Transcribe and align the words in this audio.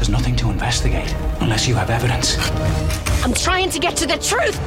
There's 0.00 0.08
nothing 0.08 0.34
to 0.36 0.48
investigate 0.48 1.14
unless 1.42 1.68
you 1.68 1.74
have 1.74 1.90
evidence. 1.90 2.38
I'm 3.22 3.34
trying 3.34 3.68
to 3.68 3.78
get 3.78 3.98
to 3.98 4.06
the 4.06 4.16
truth. 4.16 4.58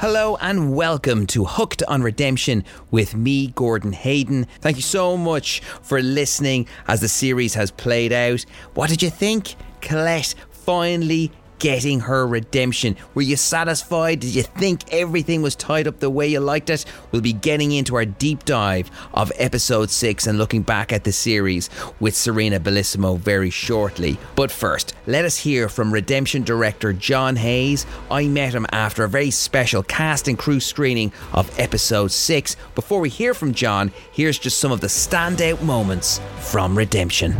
Hello 0.00 0.38
and 0.40 0.74
welcome 0.74 1.26
to 1.26 1.44
Hooked 1.44 1.82
on 1.86 2.02
Redemption 2.02 2.64
with 2.90 3.14
me, 3.14 3.48
Gordon 3.48 3.92
Hayden. 3.92 4.46
Thank 4.62 4.78
you 4.78 4.82
so 4.82 5.18
much 5.18 5.60
for 5.82 6.00
listening 6.00 6.66
as 6.86 7.02
the 7.02 7.08
series 7.08 7.52
has 7.52 7.70
played 7.72 8.10
out. 8.10 8.46
What 8.72 8.88
did 8.88 9.02
you 9.02 9.10
think? 9.10 9.54
Colette 9.82 10.34
finally 10.50 11.30
getting 11.58 12.00
her 12.00 12.26
redemption. 12.26 12.96
Were 13.14 13.22
you 13.22 13.36
satisfied? 13.36 14.20
Did 14.20 14.34
you 14.34 14.42
think 14.42 14.92
everything 14.92 15.42
was 15.42 15.56
tied 15.56 15.86
up 15.86 16.00
the 16.00 16.10
way 16.10 16.28
you 16.28 16.40
liked 16.40 16.70
it? 16.70 16.84
We'll 17.10 17.22
be 17.22 17.32
getting 17.32 17.72
into 17.72 17.96
our 17.96 18.04
deep 18.04 18.44
dive 18.44 18.90
of 19.12 19.32
episode 19.36 19.90
6 19.90 20.26
and 20.26 20.38
looking 20.38 20.62
back 20.62 20.92
at 20.92 21.04
the 21.04 21.12
series 21.12 21.70
with 22.00 22.16
Serena 22.16 22.60
Bellissimo 22.60 23.18
very 23.18 23.50
shortly. 23.50 24.18
But 24.36 24.50
first, 24.50 24.94
let 25.06 25.24
us 25.24 25.38
hear 25.38 25.68
from 25.68 25.92
redemption 25.92 26.42
director 26.42 26.92
John 26.92 27.36
Hayes. 27.36 27.86
I 28.10 28.28
met 28.28 28.54
him 28.54 28.66
after 28.72 29.04
a 29.04 29.08
very 29.08 29.30
special 29.30 29.82
cast 29.82 30.28
and 30.28 30.38
crew 30.38 30.60
screening 30.60 31.12
of 31.32 31.58
episode 31.58 32.12
6. 32.12 32.56
Before 32.74 33.00
we 33.00 33.08
hear 33.08 33.34
from 33.34 33.52
John, 33.54 33.92
here's 34.12 34.38
just 34.38 34.58
some 34.58 34.72
of 34.72 34.80
the 34.80 34.86
standout 34.86 35.62
moments 35.62 36.20
from 36.38 36.76
Redemption. 36.76 37.32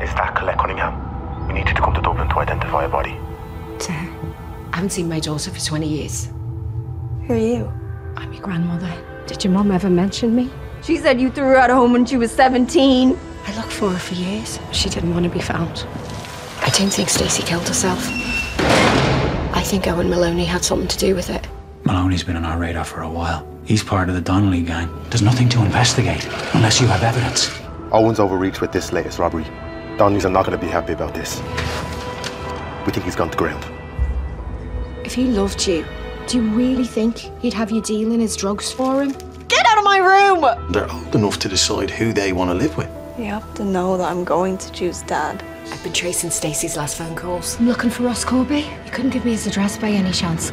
Is 0.00 0.14
that 0.14 0.34
Colette 0.34 0.58
Cunningham? 0.58 1.09
We 1.50 1.54
need 1.58 1.68
you 1.68 1.74
to 1.74 1.80
come 1.80 1.92
to 1.94 2.00
Dublin 2.00 2.28
to 2.28 2.38
identify 2.38 2.84
a 2.84 2.88
body. 2.88 3.18
Sir, 3.80 3.92
I 3.92 4.76
haven't 4.76 4.90
seen 4.90 5.08
my 5.08 5.18
daughter 5.18 5.50
for 5.50 5.58
20 5.58 5.84
years. 5.84 6.26
Who 7.26 7.34
are 7.34 7.36
you? 7.36 7.72
I'm 8.16 8.32
your 8.32 8.40
grandmother. 8.40 8.92
Did 9.26 9.42
your 9.42 9.52
mum 9.52 9.72
ever 9.72 9.90
mention 9.90 10.36
me? 10.36 10.48
She 10.84 10.96
said 10.96 11.20
you 11.20 11.28
threw 11.28 11.46
her 11.46 11.56
out 11.56 11.70
of 11.70 11.76
home 11.76 11.90
when 11.90 12.06
she 12.06 12.16
was 12.16 12.30
17. 12.30 13.18
I 13.46 13.56
looked 13.56 13.72
for 13.72 13.90
her 13.90 13.98
for 13.98 14.14
years. 14.14 14.60
She 14.70 14.88
didn't 14.88 15.12
want 15.12 15.24
to 15.24 15.28
be 15.28 15.40
found. 15.40 15.84
I 16.62 16.70
don't 16.72 16.92
think 16.92 17.08
Stacey 17.08 17.42
killed 17.42 17.66
herself. 17.66 17.98
I 19.52 19.62
think 19.64 19.88
Owen 19.88 20.08
Maloney 20.08 20.44
had 20.44 20.62
something 20.62 20.86
to 20.86 20.98
do 20.98 21.16
with 21.16 21.30
it. 21.30 21.48
Maloney's 21.82 22.22
been 22.22 22.36
on 22.36 22.44
our 22.44 22.58
radar 22.58 22.84
for 22.84 23.02
a 23.02 23.10
while. 23.10 23.44
He's 23.64 23.82
part 23.82 24.08
of 24.08 24.14
the 24.14 24.20
Donnelly 24.20 24.62
gang. 24.62 24.88
There's 25.10 25.20
nothing 25.20 25.48
to 25.48 25.64
investigate 25.64 26.24
unless 26.54 26.80
you 26.80 26.86
have 26.86 27.02
evidence. 27.02 27.50
Owen's 27.90 28.20
overreached 28.20 28.60
with 28.60 28.70
this 28.70 28.92
latest 28.92 29.18
robbery. 29.18 29.46
Donnellys 30.00 30.24
are 30.24 30.30
not 30.30 30.46
going 30.46 30.58
to 30.58 30.66
be 30.66 30.72
happy 30.72 30.94
about 30.94 31.12
this. 31.12 31.40
We 32.86 32.92
think 32.92 33.04
he's 33.04 33.14
gone 33.14 33.28
to 33.28 33.36
ground. 33.36 33.62
If 35.04 35.14
he 35.14 35.26
loved 35.26 35.66
you, 35.66 35.84
do 36.26 36.38
you 36.38 36.48
really 36.52 36.86
think 36.86 37.18
he'd 37.42 37.52
have 37.52 37.70
you 37.70 37.82
dealing 37.82 38.18
his 38.18 38.34
drugs 38.34 38.72
for 38.72 39.02
him? 39.02 39.12
Get 39.48 39.66
out 39.66 39.76
of 39.76 39.84
my 39.84 39.98
room! 39.98 40.72
They're 40.72 40.90
old 40.90 41.14
enough 41.14 41.38
to 41.40 41.50
decide 41.50 41.90
who 41.90 42.14
they 42.14 42.32
want 42.32 42.48
to 42.48 42.54
live 42.54 42.78
with. 42.78 42.88
You 43.18 43.26
have 43.26 43.52
to 43.56 43.62
know 43.62 43.98
that 43.98 44.10
I'm 44.10 44.24
going 44.24 44.56
to 44.56 44.72
choose 44.72 45.02
Dad. 45.02 45.44
I've 45.70 45.82
been 45.84 45.92
tracing 45.92 46.30
Stacey's 46.30 46.78
last 46.78 46.96
phone 46.96 47.14
calls. 47.14 47.60
I'm 47.60 47.68
looking 47.68 47.90
for 47.90 48.04
Ross 48.04 48.24
Corby. 48.24 48.60
You 48.60 48.90
couldn't 48.92 49.10
give 49.10 49.26
me 49.26 49.32
his 49.32 49.46
address 49.46 49.76
by 49.76 49.90
any 49.90 50.12
chance. 50.12 50.48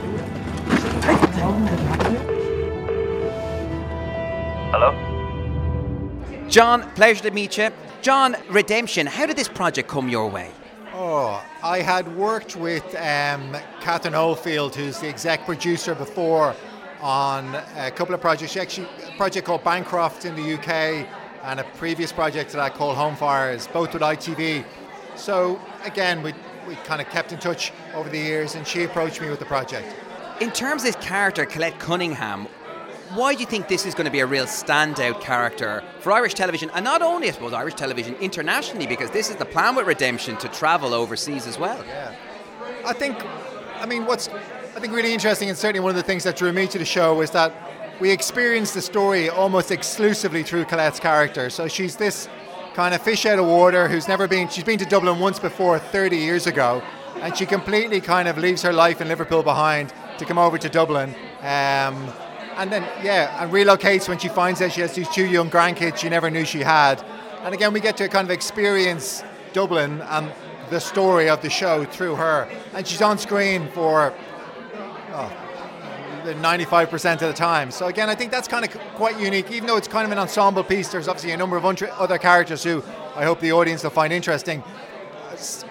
Hello? 4.73 4.91
John, 6.49 6.81
pleasure 6.95 7.23
to 7.23 7.31
meet 7.31 7.57
you. 7.57 7.71
John, 8.01 8.35
Redemption, 8.49 9.07
how 9.07 9.25
did 9.25 9.35
this 9.35 9.47
project 9.47 9.89
come 9.89 10.07
your 10.07 10.29
way? 10.29 10.51
Oh, 10.93 11.43
I 11.63 11.79
had 11.81 12.15
worked 12.15 12.55
with 12.55 12.83
um, 12.95 13.55
Catherine 13.81 14.15
Oldfield, 14.15 14.75
who's 14.75 14.99
the 14.99 15.07
exec 15.07 15.45
producer 15.45 15.93
before, 15.95 16.55
on 17.01 17.55
a 17.75 17.91
couple 17.91 18.15
of 18.15 18.21
projects. 18.21 18.53
She 18.53 18.59
actually 18.59 18.87
a 19.07 19.15
project 19.17 19.45
called 19.45 19.63
Bancroft 19.63 20.25
in 20.25 20.35
the 20.35 20.53
UK, 20.53 21.07
and 21.43 21.59
a 21.59 21.63
previous 21.75 22.11
project 22.11 22.51
that 22.51 22.61
I 22.61 22.69
called 22.69 22.97
Home 22.97 23.15
Fires, 23.15 23.67
both 23.67 23.93
with 23.93 24.01
ITV. 24.01 24.63
So 25.15 25.59
again, 25.83 26.21
we 26.23 26.33
we 26.67 26.75
kind 26.75 27.01
of 27.01 27.09
kept 27.09 27.31
in 27.31 27.39
touch 27.39 27.71
over 27.93 28.09
the 28.09 28.17
years, 28.17 28.55
and 28.55 28.67
she 28.67 28.83
approached 28.83 29.21
me 29.21 29.29
with 29.29 29.39
the 29.39 29.45
project. 29.45 29.87
In 30.41 30.51
terms 30.51 30.83
of 30.83 30.93
this 30.93 31.03
character, 31.03 31.45
Colette 31.45 31.79
Cunningham, 31.79 32.47
why 33.13 33.33
do 33.33 33.39
you 33.39 33.45
think 33.45 33.67
this 33.67 33.85
is 33.85 33.93
going 33.93 34.05
to 34.05 34.11
be 34.11 34.19
a 34.19 34.25
real 34.25 34.45
standout 34.45 35.21
character 35.21 35.83
for 35.99 36.11
Irish 36.11 36.33
television, 36.33 36.69
and 36.73 36.83
not 36.83 37.01
only, 37.01 37.29
I 37.29 37.31
suppose, 37.31 37.53
Irish 37.53 37.75
television 37.75 38.15
internationally, 38.15 38.87
because 38.87 39.11
this 39.11 39.29
is 39.29 39.35
the 39.37 39.45
plan 39.45 39.75
with 39.75 39.87
Redemption 39.87 40.37
to 40.37 40.47
travel 40.49 40.93
overseas 40.93 41.47
as 41.47 41.57
well? 41.57 41.83
Yeah. 41.85 42.15
I 42.85 42.93
think, 42.93 43.17
I 43.79 43.85
mean, 43.85 44.05
what's 44.05 44.29
I 44.77 44.79
think 44.79 44.93
really 44.93 45.11
interesting, 45.11 45.49
and 45.49 45.57
certainly 45.57 45.79
one 45.79 45.89
of 45.89 45.95
the 45.95 46.03
things 46.03 46.23
that 46.25 46.37
drew 46.37 46.53
me 46.53 46.67
to 46.67 46.77
the 46.77 46.85
show 46.85 47.15
was 47.15 47.31
that 47.31 47.51
we 47.99 48.11
experienced 48.11 48.75
the 48.75 48.81
story 48.81 49.27
almost 49.27 49.71
exclusively 49.71 50.43
through 50.43 50.65
Colette's 50.65 50.99
character. 50.99 51.49
So 51.49 51.67
she's 51.67 51.95
this 51.95 52.29
kind 52.75 52.93
of 52.93 53.01
fish 53.01 53.25
out 53.25 53.39
of 53.39 53.47
water 53.47 53.87
who's 53.87 54.07
never 54.07 54.27
been, 54.27 54.49
she's 54.49 54.63
been 54.63 54.77
to 54.77 54.85
Dublin 54.85 55.19
once 55.19 55.39
before 55.39 55.79
30 55.79 56.17
years 56.17 56.45
ago, 56.45 56.83
and 57.21 57.35
she 57.35 57.47
completely 57.47 57.99
kind 57.99 58.27
of 58.27 58.37
leaves 58.37 58.61
her 58.61 58.71
life 58.71 59.01
in 59.01 59.07
Liverpool 59.07 59.41
behind 59.41 59.91
to 60.19 60.25
come 60.25 60.37
over 60.37 60.59
to 60.59 60.69
Dublin. 60.69 61.15
Um, 61.41 62.13
and 62.57 62.71
then, 62.71 62.83
yeah, 63.03 63.41
and 63.41 63.51
relocates 63.51 64.09
when 64.09 64.17
she 64.17 64.27
finds 64.27 64.61
out 64.61 64.71
she 64.71 64.81
has 64.81 64.93
these 64.93 65.09
two 65.09 65.25
young 65.25 65.49
grandkids 65.49 65.97
she 65.97 66.09
never 66.09 66.29
knew 66.29 66.43
she 66.43 66.59
had. 66.59 67.03
And 67.43 67.53
again, 67.53 67.71
we 67.71 67.79
get 67.79 67.97
to 67.97 68.07
kind 68.09 68.25
of 68.25 68.31
experience 68.31 69.23
Dublin 69.53 70.01
and 70.01 70.31
the 70.69 70.79
story 70.79 71.29
of 71.29 71.41
the 71.41 71.49
show 71.49 71.85
through 71.85 72.15
her. 72.15 72.49
And 72.73 72.85
she's 72.85 73.01
on 73.01 73.17
screen 73.19 73.69
for 73.69 74.13
oh, 75.11 75.31
95% 76.25 77.13
of 77.13 77.19
the 77.19 77.33
time. 77.33 77.71
So 77.71 77.87
again, 77.87 78.09
I 78.09 78.15
think 78.15 78.31
that's 78.31 78.47
kind 78.47 78.65
of 78.65 78.71
quite 78.95 79.19
unique. 79.19 79.51
Even 79.51 79.67
though 79.67 79.77
it's 79.77 79.87
kind 79.87 80.05
of 80.05 80.11
an 80.11 80.17
ensemble 80.17 80.63
piece, 80.63 80.89
there's 80.89 81.07
obviously 81.07 81.31
a 81.31 81.37
number 81.37 81.57
of 81.57 81.65
other 81.65 82.17
characters 82.17 82.63
who 82.63 82.83
I 83.15 83.23
hope 83.23 83.39
the 83.39 83.51
audience 83.51 83.83
will 83.83 83.91
find 83.91 84.11
interesting. 84.11 84.63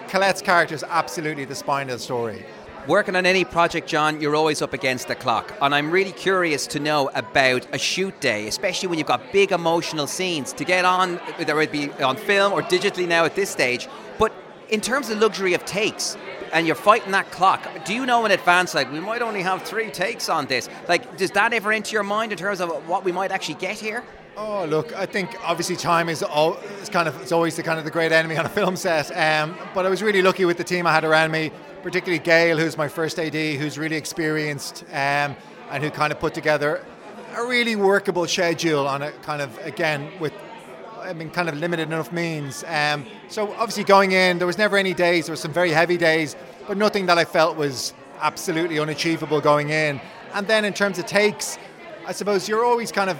Colette's 0.07 0.41
character 0.41 0.73
is 0.73 0.83
absolutely 0.83 1.45
the 1.45 1.55
spine 1.55 1.89
of 1.89 1.97
the 1.97 2.03
story. 2.03 2.45
Working 2.87 3.17
on 3.17 3.25
any 3.25 3.43
project, 3.43 3.85
John, 3.85 4.21
you're 4.21 4.33
always 4.33 4.61
up 4.61 4.71
against 4.71 5.09
the 5.09 5.15
clock. 5.15 5.53
And 5.61 5.75
I'm 5.75 5.91
really 5.91 6.13
curious 6.13 6.65
to 6.67 6.79
know 6.79 7.09
about 7.13 7.67
a 7.73 7.77
shoot 7.77 8.17
day, 8.21 8.47
especially 8.47 8.87
when 8.87 8.97
you've 8.97 9.09
got 9.09 9.33
big 9.33 9.51
emotional 9.51 10.07
scenes 10.07 10.53
to 10.53 10.63
get 10.63 10.85
on, 10.85 11.17
whether 11.35 11.59
it 11.59 11.69
be 11.69 11.91
on 12.01 12.15
film 12.15 12.53
or 12.53 12.61
digitally 12.61 13.05
now 13.05 13.25
at 13.25 13.35
this 13.35 13.49
stage. 13.49 13.89
But 14.17 14.31
in 14.69 14.79
terms 14.79 15.09
of 15.09 15.19
luxury 15.19 15.53
of 15.53 15.65
takes, 15.65 16.15
and 16.53 16.65
you're 16.65 16.77
fighting 16.77 17.11
that 17.11 17.29
clock, 17.29 17.67
do 17.83 17.93
you 17.93 18.05
know 18.05 18.25
in 18.25 18.31
advance, 18.31 18.73
like, 18.73 18.89
we 18.89 19.01
might 19.01 19.21
only 19.21 19.41
have 19.41 19.63
three 19.63 19.89
takes 19.89 20.29
on 20.29 20.45
this? 20.45 20.69
Like, 20.87 21.17
does 21.17 21.31
that 21.31 21.51
ever 21.51 21.73
enter 21.73 21.91
your 21.91 22.03
mind 22.03 22.31
in 22.31 22.37
terms 22.37 22.61
of 22.61 22.69
what 22.87 23.03
we 23.03 23.11
might 23.11 23.33
actually 23.33 23.55
get 23.55 23.75
here? 23.75 24.01
Oh, 24.37 24.65
look, 24.65 24.95
I 24.95 25.07
think 25.07 25.35
obviously 25.43 25.75
time 25.75 26.07
is 26.07 26.23
all, 26.23 26.57
it's 26.79 26.89
kind 26.89 27.09
of 27.09 27.21
it's 27.21 27.31
always 27.31 27.57
the 27.57 27.63
kind 27.63 27.79
of 27.79 27.85
the 27.85 27.91
great 27.91 28.11
enemy 28.11 28.37
on 28.37 28.45
a 28.45 28.49
film 28.49 28.77
set. 28.77 29.11
Um, 29.11 29.57
but 29.73 29.85
I 29.85 29.89
was 29.89 30.01
really 30.01 30.21
lucky 30.21 30.45
with 30.45 30.57
the 30.57 30.63
team 30.63 30.87
I 30.87 30.93
had 30.93 31.03
around 31.03 31.31
me, 31.31 31.51
particularly 31.83 32.19
Gail, 32.19 32.57
who's 32.57 32.77
my 32.77 32.87
first 32.87 33.19
AD, 33.19 33.33
who's 33.33 33.77
really 33.77 33.95
experienced 33.95 34.83
um, 34.89 35.35
and 35.69 35.83
who 35.83 35.89
kind 35.89 36.11
of 36.11 36.19
put 36.19 36.33
together 36.33 36.85
a 37.35 37.45
really 37.45 37.75
workable 37.75 38.27
schedule 38.27 38.87
on 38.87 39.01
a 39.03 39.11
kind 39.11 39.41
of 39.41 39.57
again 39.59 40.09
with 40.19 40.33
I 40.99 41.13
mean 41.13 41.29
kind 41.29 41.49
of 41.49 41.55
limited 41.55 41.87
enough 41.87 42.11
means. 42.11 42.63
Um, 42.67 43.05
so 43.29 43.53
obviously 43.53 43.83
going 43.83 44.11
in, 44.11 44.37
there 44.39 44.47
was 44.47 44.57
never 44.57 44.77
any 44.77 44.93
days. 44.93 45.27
There 45.27 45.33
were 45.33 45.37
some 45.37 45.53
very 45.53 45.71
heavy 45.71 45.97
days, 45.97 46.35
but 46.67 46.77
nothing 46.77 47.05
that 47.05 47.17
I 47.17 47.25
felt 47.25 47.55
was 47.55 47.93
absolutely 48.19 48.79
unachievable 48.79 49.39
going 49.39 49.69
in. 49.69 50.01
And 50.33 50.47
then 50.47 50.65
in 50.65 50.73
terms 50.73 50.99
of 50.99 51.05
takes, 51.05 51.57
I 52.05 52.11
suppose 52.11 52.49
you're 52.49 52.65
always 52.65 52.91
kind 52.91 53.09
of 53.09 53.17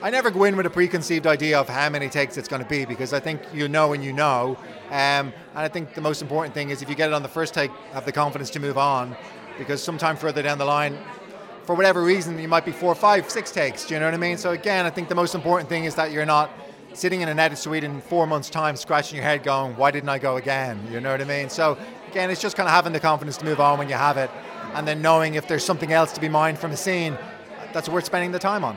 I 0.00 0.10
never 0.10 0.30
go 0.30 0.44
in 0.44 0.56
with 0.56 0.64
a 0.64 0.70
preconceived 0.70 1.26
idea 1.26 1.58
of 1.58 1.68
how 1.68 1.90
many 1.90 2.08
takes 2.08 2.36
it's 2.36 2.46
going 2.46 2.62
to 2.62 2.68
be 2.68 2.84
because 2.84 3.12
I 3.12 3.18
think 3.18 3.42
you 3.52 3.66
know 3.66 3.94
and 3.94 4.04
you 4.04 4.12
know. 4.12 4.56
Um, 4.90 4.92
and 4.92 5.32
I 5.54 5.66
think 5.66 5.94
the 5.94 6.00
most 6.00 6.22
important 6.22 6.54
thing 6.54 6.70
is 6.70 6.82
if 6.82 6.88
you 6.88 6.94
get 6.94 7.08
it 7.08 7.14
on 7.14 7.22
the 7.22 7.28
first 7.28 7.52
take, 7.52 7.72
have 7.92 8.04
the 8.04 8.12
confidence 8.12 8.48
to 8.50 8.60
move 8.60 8.78
on 8.78 9.16
because 9.58 9.82
sometime 9.82 10.16
further 10.16 10.40
down 10.40 10.56
the 10.56 10.64
line, 10.64 10.96
for 11.64 11.74
whatever 11.74 12.04
reason, 12.04 12.38
you 12.38 12.46
might 12.46 12.64
be 12.64 12.70
four, 12.70 12.94
five, 12.94 13.28
six 13.28 13.50
takes. 13.50 13.86
Do 13.86 13.94
you 13.94 14.00
know 14.00 14.06
what 14.06 14.14
I 14.14 14.18
mean? 14.18 14.38
So 14.38 14.52
again, 14.52 14.86
I 14.86 14.90
think 14.90 15.08
the 15.08 15.16
most 15.16 15.34
important 15.34 15.68
thing 15.68 15.84
is 15.84 15.96
that 15.96 16.12
you're 16.12 16.24
not 16.24 16.52
sitting 16.94 17.20
in 17.22 17.28
an 17.28 17.40
edit 17.40 17.58
suite 17.58 17.82
in 17.82 18.00
four 18.00 18.24
months' 18.24 18.50
time, 18.50 18.76
scratching 18.76 19.16
your 19.16 19.24
head, 19.24 19.42
going, 19.42 19.76
"Why 19.76 19.90
didn't 19.90 20.08
I 20.10 20.18
go 20.18 20.36
again?" 20.36 20.80
You 20.92 21.00
know 21.00 21.10
what 21.10 21.20
I 21.20 21.24
mean? 21.24 21.50
So 21.50 21.76
again, 22.08 22.30
it's 22.30 22.40
just 22.40 22.56
kind 22.56 22.68
of 22.68 22.72
having 22.72 22.92
the 22.92 23.00
confidence 23.00 23.36
to 23.38 23.44
move 23.44 23.58
on 23.58 23.78
when 23.78 23.88
you 23.88 23.96
have 23.96 24.16
it, 24.16 24.30
and 24.74 24.86
then 24.86 25.02
knowing 25.02 25.34
if 25.34 25.48
there's 25.48 25.64
something 25.64 25.92
else 25.92 26.12
to 26.12 26.20
be 26.20 26.28
mined 26.28 26.58
from 26.58 26.70
a 26.70 26.76
scene, 26.76 27.18
that's 27.72 27.88
worth 27.88 28.04
spending 28.04 28.30
the 28.30 28.38
time 28.38 28.62
on. 28.62 28.76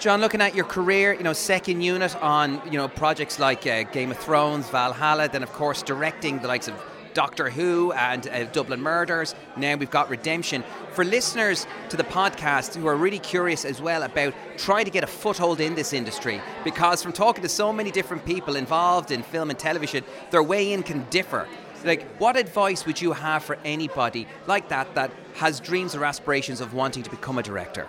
John, 0.00 0.20
looking 0.20 0.40
at 0.40 0.54
your 0.54 0.64
career, 0.64 1.12
you 1.12 1.22
know, 1.22 1.32
second 1.32 1.80
unit 1.80 2.16
on, 2.16 2.60
you 2.64 2.72
know, 2.72 2.88
projects 2.88 3.38
like 3.38 3.66
uh, 3.66 3.84
Game 3.84 4.10
of 4.10 4.18
Thrones, 4.18 4.68
Valhalla, 4.68 5.28
then 5.28 5.44
of 5.44 5.52
course 5.52 5.82
directing 5.82 6.40
the 6.40 6.48
likes 6.48 6.66
of 6.66 6.74
Doctor 7.14 7.50
Who 7.50 7.92
and 7.92 8.26
uh, 8.26 8.44
Dublin 8.46 8.80
Murders. 8.80 9.34
Now 9.56 9.76
we've 9.76 9.90
got 9.90 10.10
Redemption. 10.10 10.64
For 10.92 11.04
listeners 11.04 11.66
to 11.90 11.96
the 11.96 12.04
podcast 12.04 12.74
who 12.74 12.86
are 12.86 12.96
really 12.96 13.18
curious 13.18 13.64
as 13.64 13.80
well 13.80 14.02
about 14.02 14.34
trying 14.56 14.86
to 14.86 14.90
get 14.90 15.04
a 15.04 15.06
foothold 15.06 15.60
in 15.60 15.74
this 15.74 15.92
industry, 15.92 16.40
because 16.64 17.02
from 17.02 17.12
talking 17.12 17.42
to 17.42 17.48
so 17.48 17.72
many 17.72 17.90
different 17.90 18.24
people 18.24 18.56
involved 18.56 19.12
in 19.12 19.22
film 19.22 19.50
and 19.50 19.58
television, 19.58 20.04
their 20.30 20.42
way 20.42 20.72
in 20.72 20.82
can 20.82 21.06
differ. 21.10 21.46
Like, 21.84 22.06
what 22.18 22.36
advice 22.36 22.86
would 22.86 23.00
you 23.00 23.12
have 23.12 23.44
for 23.44 23.58
anybody 23.64 24.26
like 24.46 24.68
that 24.68 24.94
that 24.94 25.12
has 25.34 25.60
dreams 25.60 25.94
or 25.94 26.04
aspirations 26.04 26.60
of 26.60 26.74
wanting 26.74 27.02
to 27.02 27.10
become 27.10 27.38
a 27.38 27.42
director? 27.42 27.86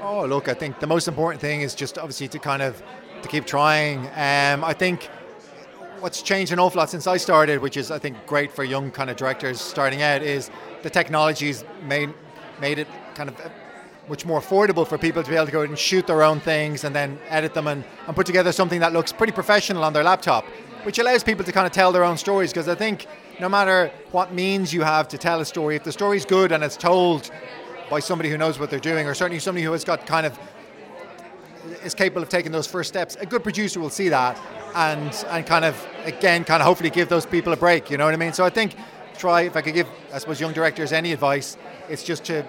Oh, 0.00 0.24
look, 0.26 0.48
I 0.48 0.54
think 0.54 0.78
the 0.78 0.86
most 0.86 1.08
important 1.08 1.40
thing 1.40 1.62
is 1.62 1.74
just 1.74 1.98
obviously 1.98 2.28
to 2.28 2.38
kind 2.38 2.62
of 2.62 2.80
to 3.22 3.28
keep 3.28 3.46
trying. 3.46 4.06
Um, 4.14 4.62
I 4.64 4.72
think 4.72 5.10
what's 5.98 6.22
changed 6.22 6.52
an 6.52 6.60
awful 6.60 6.78
lot 6.78 6.88
since 6.88 7.08
I 7.08 7.16
started, 7.16 7.60
which 7.60 7.76
is 7.76 7.90
I 7.90 7.98
think 7.98 8.16
great 8.24 8.52
for 8.52 8.62
young 8.62 8.92
kind 8.92 9.10
of 9.10 9.16
directors 9.16 9.60
starting 9.60 10.02
out, 10.02 10.22
is 10.22 10.50
the 10.82 10.90
technology's 10.90 11.64
made 11.82 12.14
made 12.60 12.78
it 12.78 12.86
kind 13.14 13.28
of 13.28 13.40
uh, 13.40 13.48
much 14.08 14.24
more 14.24 14.40
affordable 14.40 14.86
for 14.86 14.98
people 14.98 15.22
to 15.22 15.28
be 15.28 15.34
able 15.34 15.46
to 15.46 15.52
go 15.52 15.62
and 15.62 15.76
shoot 15.76 16.06
their 16.06 16.22
own 16.22 16.38
things 16.38 16.84
and 16.84 16.94
then 16.94 17.18
edit 17.28 17.54
them 17.54 17.66
and, 17.66 17.84
and 18.06 18.14
put 18.14 18.26
together 18.26 18.52
something 18.52 18.78
that 18.78 18.92
looks 18.92 19.12
pretty 19.12 19.32
professional 19.32 19.82
on 19.82 19.92
their 19.92 20.04
laptop, 20.04 20.44
which 20.84 21.00
allows 21.00 21.24
people 21.24 21.44
to 21.44 21.50
kind 21.50 21.66
of 21.66 21.72
tell 21.72 21.90
their 21.90 22.04
own 22.04 22.16
stories. 22.16 22.52
Because 22.52 22.68
I 22.68 22.76
think 22.76 23.06
no 23.40 23.48
matter 23.48 23.90
what 24.12 24.32
means 24.32 24.72
you 24.72 24.82
have 24.82 25.08
to 25.08 25.18
tell 25.18 25.40
a 25.40 25.44
story, 25.44 25.74
if 25.74 25.82
the 25.82 25.92
story's 25.92 26.24
good 26.24 26.52
and 26.52 26.62
it's 26.62 26.76
told 26.76 27.30
by 27.90 28.00
somebody 28.00 28.30
who 28.30 28.38
knows 28.38 28.58
what 28.58 28.70
they're 28.70 28.78
doing, 28.78 29.06
or 29.06 29.14
certainly 29.14 29.38
somebody 29.38 29.64
who 29.64 29.72
has 29.72 29.84
got 29.84 30.06
kind 30.06 30.26
of 30.26 30.38
is 31.82 31.94
capable 31.94 32.22
of 32.22 32.28
taking 32.28 32.52
those 32.52 32.66
first 32.66 32.88
steps, 32.88 33.16
a 33.16 33.26
good 33.26 33.42
producer 33.42 33.80
will 33.80 33.90
see 33.90 34.08
that 34.08 34.38
and 34.74 35.24
and 35.28 35.46
kind 35.46 35.64
of 35.64 35.86
again 36.04 36.44
kind 36.44 36.62
of 36.62 36.66
hopefully 36.66 36.90
give 36.90 37.08
those 37.08 37.26
people 37.26 37.52
a 37.52 37.56
break. 37.56 37.90
You 37.90 37.98
know 37.98 38.04
what 38.04 38.14
I 38.14 38.16
mean? 38.16 38.32
So 38.32 38.44
I 38.44 38.50
think 38.50 38.74
try 39.16 39.42
if 39.42 39.56
I 39.56 39.62
could 39.62 39.74
give 39.74 39.88
I 40.12 40.18
suppose 40.18 40.40
young 40.40 40.52
directors 40.52 40.92
any 40.92 41.12
advice, 41.12 41.56
it's 41.88 42.04
just 42.04 42.24
to 42.24 42.44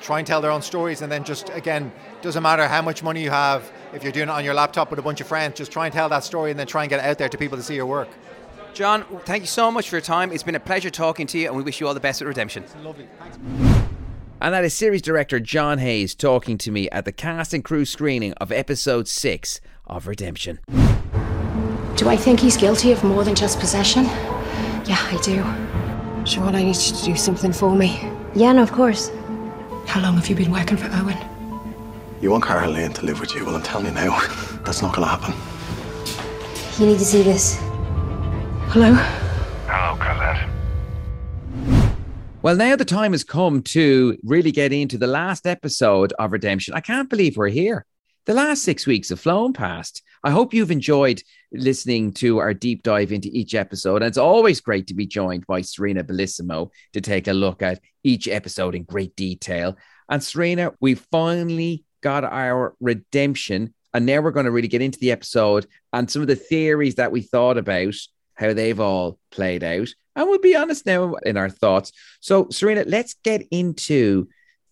try 0.00 0.18
and 0.18 0.26
tell 0.26 0.40
their 0.40 0.50
own 0.50 0.62
stories 0.62 1.02
and 1.02 1.12
then 1.12 1.24
just 1.24 1.50
again 1.50 1.92
doesn't 2.22 2.42
matter 2.42 2.66
how 2.66 2.80
much 2.80 3.02
money 3.02 3.22
you 3.22 3.30
have 3.30 3.70
if 3.92 4.02
you're 4.02 4.12
doing 4.12 4.28
it 4.28 4.32
on 4.32 4.44
your 4.44 4.54
laptop 4.54 4.88
with 4.88 4.98
a 4.98 5.02
bunch 5.02 5.20
of 5.20 5.26
friends 5.26 5.58
just 5.58 5.70
try 5.70 5.84
and 5.86 5.92
tell 5.92 6.08
that 6.08 6.24
story 6.24 6.50
and 6.50 6.58
then 6.58 6.66
try 6.66 6.82
and 6.82 6.90
get 6.90 7.00
it 7.00 7.04
out 7.04 7.18
there 7.18 7.28
to 7.28 7.36
people 7.36 7.58
to 7.58 7.64
see 7.64 7.74
your 7.74 7.86
work. 7.86 8.08
John 8.72 9.04
thank 9.24 9.42
you 9.42 9.48
so 9.48 9.70
much 9.70 9.88
for 9.88 9.96
your 9.96 10.02
time. 10.02 10.32
It's 10.32 10.42
been 10.42 10.54
a 10.54 10.60
pleasure 10.60 10.90
talking 10.90 11.26
to 11.28 11.38
you 11.38 11.48
and 11.48 11.56
we 11.56 11.62
wish 11.62 11.80
you 11.80 11.86
all 11.86 11.94
the 11.94 12.00
best 12.00 12.22
at 12.22 12.28
redemption. 12.28 12.64
Lovely. 12.82 13.08
Thanks 13.18 13.69
and 14.40 14.54
that 14.54 14.64
is 14.64 14.72
series 14.72 15.02
director 15.02 15.38
John 15.38 15.78
Hayes 15.78 16.14
talking 16.14 16.56
to 16.58 16.70
me 16.70 16.88
at 16.90 17.04
the 17.04 17.12
cast 17.12 17.52
and 17.52 17.64
crew 17.64 17.84
screening 17.84 18.32
of 18.34 18.50
episode 18.50 19.06
6 19.06 19.60
of 19.86 20.06
Redemption. 20.06 20.60
Do 21.96 22.08
I 22.08 22.16
think 22.16 22.40
he's 22.40 22.56
guilty 22.56 22.92
of 22.92 23.04
more 23.04 23.24
than 23.24 23.34
just 23.34 23.60
possession? 23.60 24.04
Yeah, 24.86 24.96
I 24.98 25.18
do. 25.22 25.42
Siobhan, 26.24 26.54
I 26.54 26.62
need 26.62 26.76
you 26.76 26.96
to 26.96 27.04
do 27.04 27.16
something 27.16 27.52
for 27.52 27.76
me. 27.76 28.00
Yeah, 28.34 28.52
no, 28.52 28.62
of 28.62 28.72
course. 28.72 29.10
How 29.86 30.00
long 30.00 30.14
have 30.16 30.28
you 30.28 30.36
been 30.36 30.50
working 30.50 30.76
for 30.76 30.88
Owen? 30.92 31.18
You 32.22 32.30
want 32.30 32.44
Caroline 32.44 32.92
to 32.94 33.04
live 33.04 33.20
with 33.20 33.34
you? 33.34 33.44
Well, 33.44 33.56
I'm 33.56 33.62
telling 33.62 33.86
you 33.86 33.92
now, 33.92 34.18
that's 34.64 34.80
not 34.80 34.94
going 34.94 35.06
to 35.06 35.14
happen. 35.14 35.34
You 36.78 36.86
need 36.90 36.98
to 36.98 37.04
see 37.04 37.22
this. 37.22 37.58
Hello? 38.68 38.94
Hello, 39.66 39.96
Colette. 39.96 40.59
Well, 42.42 42.56
now 42.56 42.74
the 42.74 42.86
time 42.86 43.12
has 43.12 43.22
come 43.22 43.60
to 43.64 44.16
really 44.24 44.50
get 44.50 44.72
into 44.72 44.96
the 44.96 45.06
last 45.06 45.46
episode 45.46 46.14
of 46.18 46.32
Redemption. 46.32 46.72
I 46.72 46.80
can't 46.80 47.10
believe 47.10 47.36
we're 47.36 47.48
here. 47.48 47.84
The 48.24 48.32
last 48.32 48.62
six 48.62 48.86
weeks 48.86 49.10
have 49.10 49.20
flown 49.20 49.52
past. 49.52 50.02
I 50.24 50.30
hope 50.30 50.54
you've 50.54 50.70
enjoyed 50.70 51.22
listening 51.52 52.14
to 52.14 52.38
our 52.38 52.54
deep 52.54 52.82
dive 52.82 53.12
into 53.12 53.28
each 53.30 53.54
episode. 53.54 53.96
And 53.96 54.06
it's 54.06 54.16
always 54.16 54.62
great 54.62 54.86
to 54.86 54.94
be 54.94 55.06
joined 55.06 55.46
by 55.46 55.60
Serena 55.60 56.02
Bellissimo 56.02 56.70
to 56.94 57.02
take 57.02 57.28
a 57.28 57.34
look 57.34 57.60
at 57.60 57.82
each 58.04 58.26
episode 58.26 58.74
in 58.74 58.84
great 58.84 59.14
detail. 59.16 59.76
And 60.08 60.24
Serena, 60.24 60.72
we 60.80 60.94
finally 60.94 61.84
got 62.00 62.24
our 62.24 62.74
redemption. 62.80 63.74
And 63.92 64.06
now 64.06 64.22
we're 64.22 64.30
going 64.30 64.46
to 64.46 64.50
really 64.50 64.68
get 64.68 64.80
into 64.80 64.98
the 64.98 65.12
episode 65.12 65.66
and 65.92 66.10
some 66.10 66.22
of 66.22 66.28
the 66.28 66.36
theories 66.36 66.94
that 66.94 67.12
we 67.12 67.20
thought 67.20 67.58
about, 67.58 67.96
how 68.40 68.54
they've 68.54 68.80
all 68.80 69.18
played 69.30 69.62
out. 69.62 69.88
And 70.16 70.28
we'll 70.28 70.40
be 70.40 70.56
honest 70.56 70.86
now 70.86 71.14
in 71.24 71.36
our 71.36 71.50
thoughts. 71.50 71.92
So, 72.20 72.48
Serena, 72.50 72.84
let's 72.86 73.14
get 73.22 73.46
into 73.50 74.28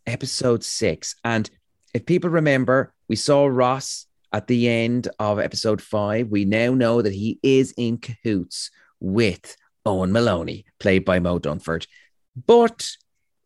episode 0.06 0.64
six. 0.64 1.14
And 1.22 1.48
if 1.92 2.06
people 2.06 2.30
remember, 2.30 2.94
we 3.08 3.16
saw 3.16 3.46
Ross 3.46 4.06
at 4.32 4.46
the 4.46 4.68
end 4.68 5.08
of 5.18 5.38
episode 5.38 5.82
five. 5.82 6.28
We 6.28 6.46
now 6.46 6.74
know 6.74 7.02
that 7.02 7.12
he 7.12 7.38
is 7.42 7.74
in 7.76 7.98
cahoots 7.98 8.70
with 9.00 9.54
Owen 9.84 10.12
Maloney, 10.12 10.64
played 10.80 11.04
by 11.04 11.18
Moe 11.18 11.38
Dunford. 11.38 11.86
But 12.46 12.90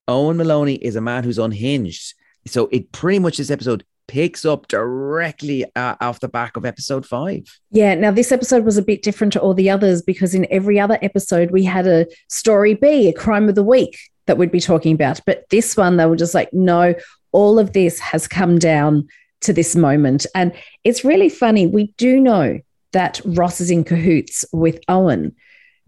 Owen 0.06 0.36
Maloney 0.36 0.76
is 0.76 0.96
a 0.96 1.00
man 1.00 1.24
who's 1.24 1.38
unhinged. 1.38 2.14
So 2.46 2.68
it 2.72 2.92
pretty 2.92 3.18
much 3.18 3.36
this 3.36 3.50
episode 3.50 3.84
picks 4.08 4.44
up 4.44 4.68
directly 4.68 5.64
uh, 5.76 5.96
off 6.00 6.20
the 6.20 6.28
back 6.28 6.56
of 6.56 6.64
episode 6.64 7.06
five. 7.06 7.44
Yeah. 7.70 7.94
Now, 7.94 8.10
this 8.10 8.32
episode 8.32 8.64
was 8.64 8.76
a 8.76 8.82
bit 8.82 9.02
different 9.02 9.32
to 9.34 9.40
all 9.40 9.54
the 9.54 9.70
others 9.70 10.02
because 10.02 10.34
in 10.34 10.46
every 10.50 10.78
other 10.78 10.98
episode, 11.02 11.50
we 11.50 11.64
had 11.64 11.86
a 11.86 12.06
story 12.28 12.74
B, 12.74 13.08
a 13.08 13.12
crime 13.12 13.48
of 13.48 13.54
the 13.54 13.62
week 13.62 13.98
that 14.26 14.38
we'd 14.38 14.52
be 14.52 14.60
talking 14.60 14.94
about. 14.94 15.20
But 15.26 15.44
this 15.50 15.76
one, 15.76 15.96
they 15.96 16.06
were 16.06 16.16
just 16.16 16.34
like, 16.34 16.52
no, 16.52 16.94
all 17.32 17.58
of 17.58 17.72
this 17.72 17.98
has 17.98 18.28
come 18.28 18.58
down 18.58 19.08
to 19.40 19.52
this 19.52 19.74
moment. 19.74 20.26
And 20.34 20.52
it's 20.84 21.04
really 21.04 21.28
funny. 21.28 21.66
We 21.66 21.92
do 21.96 22.20
know 22.20 22.60
that 22.92 23.20
Ross 23.24 23.60
is 23.60 23.70
in 23.70 23.84
cahoots 23.84 24.44
with 24.52 24.78
Owen. 24.88 25.34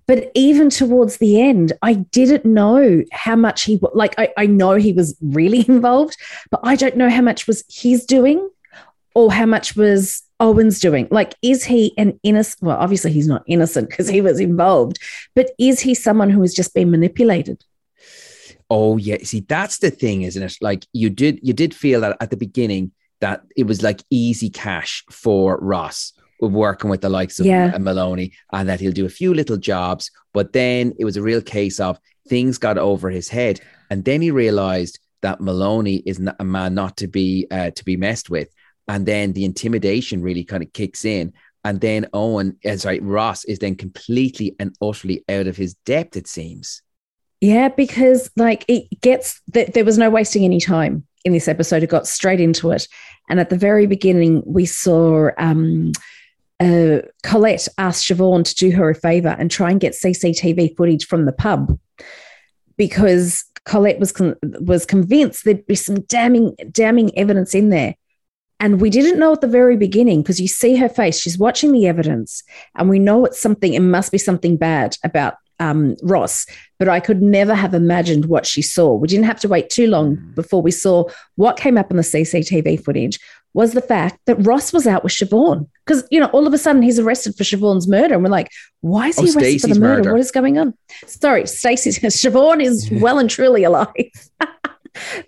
But 0.06 0.30
even 0.34 0.70
towards 0.70 1.16
the 1.16 1.40
end, 1.40 1.72
I 1.82 1.94
didn't 1.94 2.44
know 2.44 3.02
how 3.12 3.36
much 3.36 3.62
he 3.62 3.80
like. 3.94 4.14
I, 4.18 4.32
I 4.36 4.46
know 4.46 4.74
he 4.74 4.92
was 4.92 5.16
really 5.20 5.64
involved, 5.68 6.16
but 6.50 6.60
I 6.62 6.76
don't 6.76 6.96
know 6.96 7.10
how 7.10 7.22
much 7.22 7.46
was 7.46 7.64
he's 7.68 8.04
doing 8.04 8.48
or 9.14 9.32
how 9.32 9.46
much 9.46 9.76
was 9.76 10.22
Owen's 10.40 10.80
doing. 10.80 11.08
Like, 11.10 11.34
is 11.42 11.64
he 11.64 11.94
an 11.96 12.18
innocent? 12.22 12.62
Well, 12.62 12.76
obviously 12.76 13.12
he's 13.12 13.28
not 13.28 13.44
innocent 13.46 13.88
because 13.90 14.08
he 14.08 14.20
was 14.20 14.40
involved, 14.40 14.98
but 15.34 15.50
is 15.58 15.80
he 15.80 15.94
someone 15.94 16.30
who 16.30 16.40
has 16.42 16.54
just 16.54 16.74
been 16.74 16.90
manipulated? 16.90 17.64
Oh 18.70 18.96
yeah, 18.96 19.18
see 19.22 19.40
that's 19.40 19.78
the 19.78 19.90
thing, 19.90 20.22
isn't 20.22 20.42
it? 20.42 20.56
Like 20.60 20.86
you 20.92 21.10
did, 21.10 21.38
you 21.42 21.52
did 21.52 21.74
feel 21.74 22.00
that 22.00 22.16
at 22.20 22.30
the 22.30 22.36
beginning 22.36 22.92
that 23.20 23.42
it 23.56 23.66
was 23.66 23.82
like 23.82 24.02
easy 24.10 24.50
cash 24.50 25.04
for 25.10 25.58
Ross 25.58 26.12
working 26.52 26.90
with 26.90 27.00
the 27.00 27.08
likes 27.08 27.40
of 27.40 27.46
yeah. 27.46 27.76
Maloney 27.78 28.32
and 28.52 28.68
that 28.68 28.80
he'll 28.80 28.92
do 28.92 29.06
a 29.06 29.10
few 29.10 29.34
little 29.34 29.56
jobs. 29.56 30.10
But 30.32 30.52
then 30.52 30.94
it 30.98 31.04
was 31.04 31.16
a 31.16 31.22
real 31.22 31.42
case 31.42 31.80
of 31.80 31.98
things 32.28 32.58
got 32.58 32.78
over 32.78 33.10
his 33.10 33.28
head. 33.28 33.60
And 33.90 34.04
then 34.04 34.20
he 34.20 34.30
realized 34.30 34.98
that 35.22 35.40
Maloney 35.40 35.96
is 36.06 36.20
a 36.38 36.44
man 36.44 36.74
not 36.74 36.96
to 36.98 37.06
be 37.06 37.46
uh, 37.50 37.70
to 37.70 37.84
be 37.84 37.96
messed 37.96 38.30
with. 38.30 38.48
And 38.88 39.06
then 39.06 39.32
the 39.32 39.44
intimidation 39.44 40.22
really 40.22 40.44
kind 40.44 40.62
of 40.62 40.72
kicks 40.72 41.04
in. 41.04 41.32
And 41.64 41.80
then 41.80 42.06
Owen, 42.12 42.58
uh, 42.64 42.76
sorry, 42.76 43.00
Ross 43.00 43.44
is 43.44 43.58
then 43.58 43.74
completely 43.74 44.54
and 44.60 44.76
utterly 44.82 45.24
out 45.28 45.46
of 45.46 45.56
his 45.56 45.74
depth, 45.86 46.16
it 46.16 46.26
seems. 46.26 46.82
Yeah, 47.40 47.68
because 47.68 48.30
like 48.36 48.64
it 48.68 48.84
gets, 49.00 49.40
that 49.48 49.72
there 49.72 49.84
was 49.84 49.96
no 49.96 50.10
wasting 50.10 50.44
any 50.44 50.60
time 50.60 51.06
in 51.24 51.32
this 51.32 51.48
episode. 51.48 51.82
It 51.82 51.88
got 51.88 52.06
straight 52.06 52.40
into 52.40 52.70
it. 52.70 52.86
And 53.30 53.40
at 53.40 53.48
the 53.48 53.56
very 53.56 53.86
beginning, 53.86 54.42
we 54.44 54.66
saw 54.66 55.30
um, 55.38 55.92
uh, 56.60 56.98
Colette 57.22 57.68
asked 57.78 58.08
Siobhan 58.08 58.44
to 58.44 58.54
do 58.54 58.70
her 58.72 58.90
a 58.90 58.94
favor 58.94 59.36
and 59.38 59.50
try 59.50 59.70
and 59.70 59.80
get 59.80 59.94
CCTV 59.94 60.76
footage 60.76 61.06
from 61.06 61.26
the 61.26 61.32
pub 61.32 61.78
because 62.76 63.44
Colette 63.64 63.98
was 63.98 64.12
con- 64.12 64.36
was 64.42 64.86
convinced 64.86 65.44
there'd 65.44 65.66
be 65.66 65.74
some 65.74 66.00
damning 66.02 66.54
damning 66.70 67.16
evidence 67.18 67.54
in 67.54 67.70
there. 67.70 67.94
And 68.60 68.80
we 68.80 68.88
didn't 68.88 69.18
know 69.18 69.32
at 69.32 69.40
the 69.40 69.48
very 69.48 69.76
beginning 69.76 70.22
because 70.22 70.40
you 70.40 70.48
see 70.48 70.76
her 70.76 70.88
face, 70.88 71.18
she's 71.18 71.36
watching 71.36 71.72
the 71.72 71.86
evidence, 71.86 72.42
and 72.76 72.88
we 72.88 72.98
know 72.98 73.24
it's 73.24 73.40
something, 73.40 73.74
it 73.74 73.80
must 73.80 74.12
be 74.12 74.18
something 74.18 74.56
bad 74.56 74.96
about 75.02 75.34
um, 75.60 75.96
Ross, 76.02 76.46
but 76.78 76.88
I 76.88 77.00
could 77.00 77.20
never 77.20 77.54
have 77.54 77.74
imagined 77.74 78.26
what 78.26 78.46
she 78.46 78.62
saw. 78.62 78.94
We 78.94 79.08
didn't 79.08 79.26
have 79.26 79.40
to 79.40 79.48
wait 79.48 79.70
too 79.70 79.86
long 79.86 80.16
mm. 80.16 80.34
before 80.34 80.62
we 80.62 80.70
saw 80.70 81.04
what 81.36 81.56
came 81.56 81.78
up 81.78 81.90
on 81.90 81.96
the 81.96 82.02
CCTV 82.02 82.82
footage 82.84 83.18
was 83.54 83.72
the 83.72 83.80
fact 83.80 84.18
that 84.26 84.34
Ross 84.44 84.72
was 84.72 84.86
out 84.86 85.04
with 85.04 85.12
Siobhan. 85.12 85.68
Because, 85.86 86.06
you 86.10 86.20
know, 86.20 86.26
all 86.26 86.46
of 86.46 86.52
a 86.52 86.58
sudden 86.58 86.82
he's 86.82 86.98
arrested 86.98 87.36
for 87.36 87.44
Siobhan's 87.44 87.88
murder. 87.88 88.14
And 88.14 88.24
we're 88.24 88.30
like, 88.30 88.50
why 88.80 89.08
is 89.08 89.16
he 89.16 89.22
oh, 89.22 89.24
arrested 89.26 89.40
Stacey's 89.40 89.62
for 89.62 89.74
the 89.74 89.80
murder? 89.80 89.96
murder? 89.96 90.12
What 90.12 90.20
is 90.20 90.30
going 90.32 90.58
on? 90.58 90.74
Sorry, 91.06 91.46
Stacey, 91.46 91.90
Siobhan 92.08 92.62
is 92.62 92.90
well 93.00 93.18
and 93.18 93.30
truly 93.30 93.62
alive. 93.62 93.88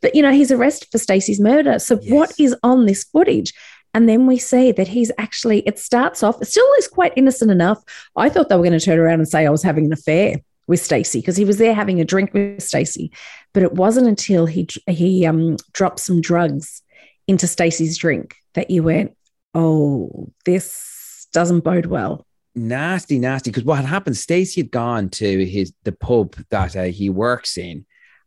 but, 0.03 0.15
you 0.15 0.23
know, 0.23 0.33
he's 0.33 0.51
arrested 0.51 0.89
for 0.91 0.99
Stacey's 0.99 1.41
murder. 1.41 1.79
So 1.79 1.99
yes. 2.03 2.13
what 2.13 2.33
is 2.39 2.55
on 2.63 2.87
this 2.87 3.05
footage? 3.05 3.55
And 3.95 4.09
then 4.09 4.27
we 4.27 4.39
see 4.39 4.73
that 4.73 4.89
he's 4.89 5.11
actually, 5.17 5.61
it 5.61 5.79
starts 5.79 6.23
off, 6.23 6.43
it 6.43 6.47
still 6.47 6.71
is 6.79 6.89
quite 6.89 7.13
innocent 7.17 7.51
enough. 7.51 7.83
I 8.17 8.29
thought 8.29 8.49
they 8.49 8.57
were 8.57 8.65
going 8.65 8.79
to 8.79 8.85
turn 8.85 8.99
around 8.99 9.21
and 9.21 9.29
say 9.29 9.47
I 9.47 9.51
was 9.51 9.63
having 9.63 9.87
an 9.87 9.93
affair 9.93 10.37
with 10.67 10.81
Stacey 10.81 11.21
because 11.21 11.37
he 11.37 11.45
was 11.45 11.59
there 11.59 11.75
having 11.75 12.01
a 12.01 12.05
drink 12.05 12.35
with 12.35 12.61
Stacey. 12.61 13.13
But 13.55 13.63
it 13.63 13.75
wasn't 13.75 14.09
until 14.09 14.47
he 14.47 14.69
he 14.89 15.25
um, 15.25 15.57
dropped 15.73 16.01
some 16.01 16.21
drugs 16.21 16.83
into 17.29 17.47
Stacey's 17.47 17.99
drink 17.99 18.37
that 18.55 18.71
you 18.71 18.83
went, 18.83 19.17
oh, 19.55 20.33
this 20.45 21.27
doesn't 21.33 21.61
bode 21.61 21.87
well? 21.87 22.27
Nasty, 22.55 23.19
nasty. 23.19 23.51
Because 23.51 23.65
what 23.65 23.77
had 23.77 23.87
happened, 23.87 24.17
Stacey 24.17 24.63
had 24.63 24.71
gone 24.71 25.11
to 25.11 25.47
his 25.47 25.73
the 25.85 25.93
pub 25.93 26.37
that 26.51 26.75
uh, 26.77 26.85
he 26.85 27.11
works 27.11 27.59
in, 27.59 27.85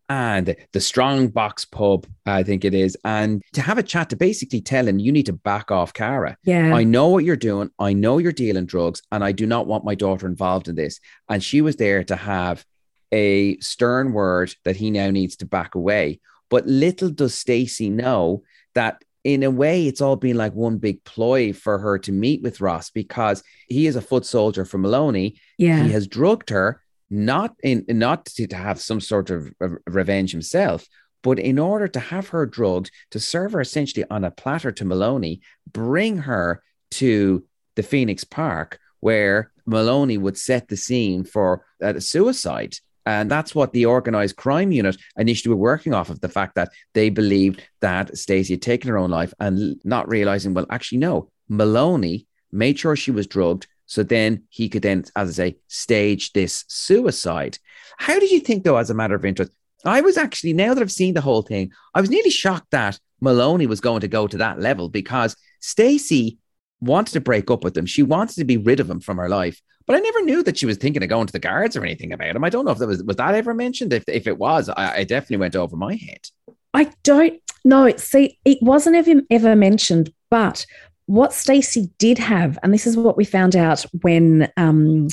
and 0.07 0.55
the 0.73 0.79
Strong 0.79 1.29
Box 1.29 1.65
pub, 1.65 2.07
I 2.25 2.43
think 2.43 2.65
it 2.65 2.73
is, 2.73 2.97
and 3.03 3.41
to 3.53 3.61
have 3.61 3.77
a 3.77 3.83
chat 3.83 4.09
to 4.09 4.15
basically 4.15 4.61
tell 4.61 4.87
him 4.87 4.99
you 4.99 5.11
need 5.11 5.27
to 5.27 5.33
back 5.33 5.71
off 5.71 5.93
Cara. 5.93 6.37
Yeah. 6.43 6.75
I 6.75 6.83
know 6.83 7.09
what 7.09 7.23
you're 7.23 7.35
doing. 7.35 7.69
I 7.79 7.93
know 7.93 8.17
you're 8.17 8.31
dealing 8.31 8.65
drugs, 8.65 9.01
and 9.11 9.23
I 9.23 9.31
do 9.31 9.45
not 9.45 9.67
want 9.67 9.85
my 9.85 9.95
daughter 9.95 10.27
involved 10.27 10.67
in 10.67 10.75
this. 10.75 10.99
And 11.27 11.43
she 11.43 11.61
was 11.61 11.75
there 11.77 12.03
to 12.03 12.15
have 12.15 12.65
a 13.11 13.57
stern 13.59 14.13
word 14.13 14.53
that 14.65 14.75
he 14.75 14.91
now 14.91 15.09
needs 15.09 15.37
to 15.37 15.45
back 15.45 15.75
away. 15.75 16.19
But 16.49 16.67
little 16.67 17.09
does 17.09 17.35
Stacey 17.35 17.89
know 17.89 18.43
that 18.75 19.03
in 19.23 19.43
a 19.43 19.51
way, 19.51 19.87
it's 19.87 20.01
all 20.01 20.15
been 20.15 20.37
like 20.37 20.53
one 20.53 20.77
big 20.77 21.03
ploy 21.03 21.51
for 21.51 21.77
her 21.77 21.99
to 21.99 22.11
meet 22.11 22.41
with 22.41 22.61
Ross 22.61 22.89
because 22.89 23.43
he 23.67 23.85
is 23.85 23.95
a 23.95 24.01
foot 24.01 24.25
soldier 24.25 24.65
for 24.65 24.77
Maloney. 24.77 25.35
Yeah. 25.57 25.83
He 25.83 25.91
has 25.91 26.07
drugged 26.07 26.49
her, 26.49 26.81
not 27.09 27.55
in 27.63 27.85
not 27.89 28.25
to, 28.25 28.47
to 28.47 28.55
have 28.55 28.79
some 28.79 29.01
sort 29.01 29.29
of 29.29 29.51
revenge 29.85 30.31
himself, 30.31 30.87
but 31.21 31.37
in 31.37 31.59
order 31.59 31.87
to 31.89 31.99
have 31.99 32.29
her 32.29 32.45
drugged, 32.45 32.91
to 33.11 33.19
serve 33.19 33.51
her 33.51 33.61
essentially 33.61 34.05
on 34.09 34.23
a 34.23 34.31
platter 34.31 34.71
to 34.71 34.85
Maloney, 34.85 35.41
bring 35.71 36.19
her 36.19 36.63
to 36.91 37.45
the 37.75 37.83
Phoenix 37.83 38.23
Park 38.23 38.79
where 39.01 39.51
Maloney 39.65 40.17
would 40.17 40.37
set 40.37 40.67
the 40.67 40.77
scene 40.77 41.23
for 41.23 41.65
a 41.81 42.01
suicide. 42.01 42.75
And 43.09 43.31
that's 43.31 43.55
what 43.55 43.73
the 43.73 43.87
organized 43.87 44.35
crime 44.35 44.71
unit 44.71 44.95
initially 45.17 45.49
were 45.49 45.59
working 45.59 45.95
off 45.95 46.11
of 46.11 46.21
the 46.21 46.29
fact 46.29 46.53
that 46.53 46.69
they 46.93 47.09
believed 47.09 47.67
that 47.81 48.15
Stacey 48.15 48.53
had 48.53 48.61
taken 48.61 48.87
her 48.87 48.99
own 48.99 49.09
life 49.09 49.33
and 49.39 49.81
not 49.83 50.07
realizing, 50.07 50.53
well, 50.53 50.67
actually, 50.69 50.99
no, 50.99 51.27
Maloney 51.47 52.27
made 52.51 52.77
sure 52.77 52.95
she 52.95 53.09
was 53.09 53.25
drugged. 53.25 53.65
So 53.87 54.03
then 54.03 54.43
he 54.49 54.69
could 54.69 54.83
then, 54.83 55.05
as 55.15 55.27
I 55.31 55.33
say, 55.33 55.57
stage 55.67 56.33
this 56.33 56.65
suicide. 56.67 57.57
How 57.97 58.19
did 58.19 58.29
you 58.29 58.41
think, 58.41 58.63
though, 58.63 58.77
as 58.77 58.91
a 58.91 58.93
matter 58.93 59.15
of 59.15 59.25
interest? 59.25 59.53
I 59.83 60.01
was 60.01 60.15
actually, 60.15 60.53
now 60.53 60.75
that 60.75 60.81
I've 60.81 60.91
seen 60.91 61.15
the 61.15 61.21
whole 61.21 61.41
thing, 61.41 61.71
I 61.95 62.01
was 62.01 62.11
nearly 62.11 62.29
shocked 62.29 62.69
that 62.69 62.99
Maloney 63.21 63.65
was 63.65 63.81
going 63.81 64.01
to 64.01 64.07
go 64.07 64.27
to 64.27 64.37
that 64.37 64.59
level 64.59 64.87
because 64.87 65.35
Stacey 65.61 66.37
wanted 66.81 67.13
to 67.13 67.21
break 67.21 67.51
up 67.51 67.63
with 67.63 67.77
him. 67.77 67.85
She 67.85 68.03
wants 68.03 68.35
to 68.35 68.45
be 68.45 68.57
rid 68.57 68.79
of 68.79 68.89
him 68.89 68.99
from 68.99 69.17
her 69.17 69.29
life. 69.29 69.61
But 69.85 69.95
I 69.95 69.99
never 69.99 70.21
knew 70.21 70.43
that 70.43 70.57
she 70.57 70.65
was 70.65 70.77
thinking 70.77 71.01
of 71.01 71.09
going 71.09 71.25
to 71.27 71.33
the 71.33 71.39
guards 71.39 71.75
or 71.75 71.83
anything 71.83 72.13
about 72.13 72.35
him. 72.35 72.43
I 72.43 72.49
don't 72.49 72.65
know 72.65 72.71
if 72.71 72.77
that 72.77 72.87
was 72.87 73.03
was 73.03 73.15
that 73.15 73.33
ever 73.33 73.53
mentioned. 73.53 73.91
If 73.91 74.03
if 74.07 74.27
it 74.27 74.37
was, 74.37 74.69
I, 74.69 74.97
I 74.97 75.03
definitely 75.03 75.37
went 75.37 75.55
over 75.55 75.75
my 75.75 75.95
head. 75.95 76.27
I 76.73 76.91
don't 77.03 77.41
know. 77.65 77.89
See, 77.97 78.37
it 78.45 78.59
wasn't 78.61 78.95
ever, 78.95 79.21
ever 79.31 79.55
mentioned, 79.55 80.13
but 80.29 80.65
what 81.07 81.33
Stacey 81.33 81.89
did 81.97 82.19
have, 82.19 82.59
and 82.61 82.71
this 82.71 82.85
is 82.85 82.95
what 82.95 83.17
we 83.17 83.25
found 83.25 83.55
out 83.55 83.83
when 84.01 84.51
um, 84.57 85.07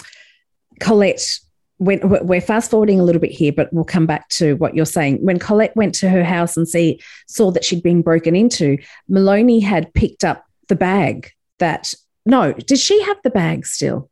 Colette 0.81 1.39
when 1.79 2.01
we're 2.27 2.41
fast 2.41 2.71
forwarding 2.71 3.01
a 3.01 3.03
little 3.05 3.21
bit 3.21 3.31
here, 3.31 3.53
but 3.53 3.71
we'll 3.73 3.85
come 3.85 4.07
back 4.07 4.29
to 4.31 4.57
what 4.57 4.75
you're 4.75 4.87
saying. 4.87 5.19
When 5.23 5.39
Colette 5.39 5.77
went 5.77 5.95
to 5.97 6.09
her 6.09 6.25
house 6.25 6.57
and 6.57 6.67
see 6.67 7.01
saw 7.27 7.51
that 7.51 7.65
she'd 7.65 7.83
been 7.83 8.03
broken 8.03 8.35
into, 8.35 8.79
Maloney 9.09 9.61
had 9.61 9.93
picked 9.93 10.25
up 10.25 10.45
the 10.69 10.77
bag 10.77 11.33
that 11.59 11.95
no, 12.25 12.53
did 12.53 12.79
she 12.79 13.03
have 13.03 13.19
the 13.23 13.31
bag 13.31 13.67
still? 13.67 14.11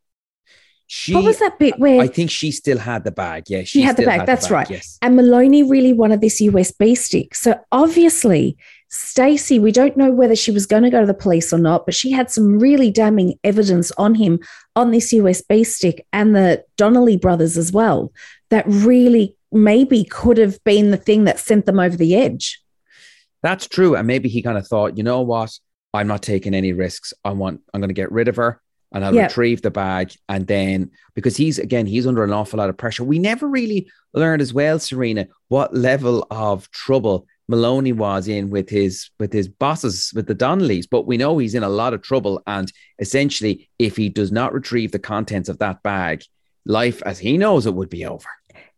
She, 0.87 1.15
what 1.15 1.25
was 1.25 1.39
that 1.39 1.59
bit 1.59 1.79
where 1.79 2.01
I 2.01 2.07
think 2.07 2.31
she 2.31 2.51
still 2.53 2.79
had 2.79 3.05
the 3.05 3.11
bag. 3.11 3.45
Yeah, 3.49 3.65
she, 3.65 3.81
had 3.81 3.97
the 3.97 4.05
bag. 4.05 4.27
That's 4.27 4.51
right. 4.51 4.69
Yes. 4.69 4.99
And 5.01 5.17
Maloney 5.17 5.63
really 5.63 5.93
wanted 5.93 6.21
this 6.21 6.41
USB 6.41 6.97
stick. 6.97 7.35
So 7.35 7.59
obviously, 7.73 8.57
Stacey, 8.91 9.59
we 9.59 9.73
don't 9.73 9.97
know 9.97 10.13
whether 10.13 10.37
she 10.37 10.51
was 10.51 10.67
going 10.67 10.83
to 10.83 10.91
go 10.91 11.01
to 11.01 11.07
the 11.07 11.15
police 11.15 11.53
or 11.53 11.59
not, 11.59 11.87
but 11.87 11.95
she 11.95 12.13
had 12.13 12.31
some 12.31 12.59
really 12.59 12.91
damning 12.91 13.35
evidence 13.43 13.91
on 13.93 14.15
him 14.15 14.39
on 14.77 14.91
this 14.91 15.13
USB 15.13 15.67
stick 15.67 16.07
and 16.13 16.37
the 16.37 16.65
Donnelly 16.77 17.17
brothers 17.17 17.57
as 17.57 17.73
well 17.73 18.13
that 18.51 18.65
really 18.69 19.37
maybe 19.51 20.05
could 20.05 20.37
have 20.37 20.63
been 20.65 20.91
the 20.91 20.97
thing 20.97 21.25
that 21.25 21.41
sent 21.41 21.67
them 21.67 21.81
over 21.81 21.97
the 21.97 22.15
edge. 22.15 22.63
That's 23.43 23.67
true. 23.67 23.97
And 23.97 24.07
maybe 24.07 24.29
he 24.29 24.43
kind 24.43 24.59
of 24.59 24.67
thought, 24.67 24.97
you 24.97 25.03
know 25.03 25.23
what? 25.23 25.59
I'm 25.95 26.07
not 26.09 26.23
taking 26.23 26.53
any 26.55 26.73
risks. 26.75 27.15
I 27.25 27.31
want, 27.31 27.63
I'm 27.73 27.81
going 27.81 27.89
to 27.89 27.95
get 27.95 28.13
rid 28.13 28.29
of 28.29 28.37
her 28.37 28.61
and 28.93 29.05
I'll 29.05 29.15
Yeah. 29.15 29.25
retrieve 29.27 29.63
the 29.63 29.71
bag. 29.71 30.13
And 30.29 30.47
then, 30.47 30.91
because 31.15 31.37
he's, 31.37 31.59
again, 31.59 31.87
he's 31.87 32.07
under 32.07 32.25
an 32.25 32.33
awful 32.33 32.59
lot 32.59 32.69
of 32.69 32.77
pressure. 32.77 33.05
We 33.05 33.19
never 33.19 33.49
really 33.49 33.89
learned 34.13 34.43
as 34.43 34.53
well, 34.53 34.79
Serena, 34.79 35.27
what 35.49 35.75
level 35.75 36.27
of 36.31 36.71
trouble 36.73 37.27
Maloney 37.49 37.93
was 37.93 38.27
in 38.27 38.49
with 38.51 38.71
his 38.71 39.11
with 39.19 39.31
his 39.33 39.49
bosses 39.49 40.13
with 40.15 40.27
the 40.27 40.35
Donnellys, 40.35 40.87
but 40.91 41.07
we 41.07 41.19
know 41.19 41.37
he's 41.37 41.55
in 41.55 41.63
a 41.63 41.69
lot 41.69 41.93
of 41.93 42.01
trouble. 42.01 42.43
And 42.47 42.73
essentially, 42.99 43.69
if 43.79 43.97
he 43.97 44.09
does 44.09 44.33
not 44.33 44.55
retrieve 44.55 44.93
the 44.93 44.99
contents 44.99 45.51
of 45.51 45.59
that 45.59 45.83
bag, 45.83 46.25
life 46.65 47.03
as 47.05 47.19
he 47.19 47.37
knows 47.37 47.67
it 47.67 47.75
would 47.75 47.91
be 47.91 48.07
over. 48.07 48.29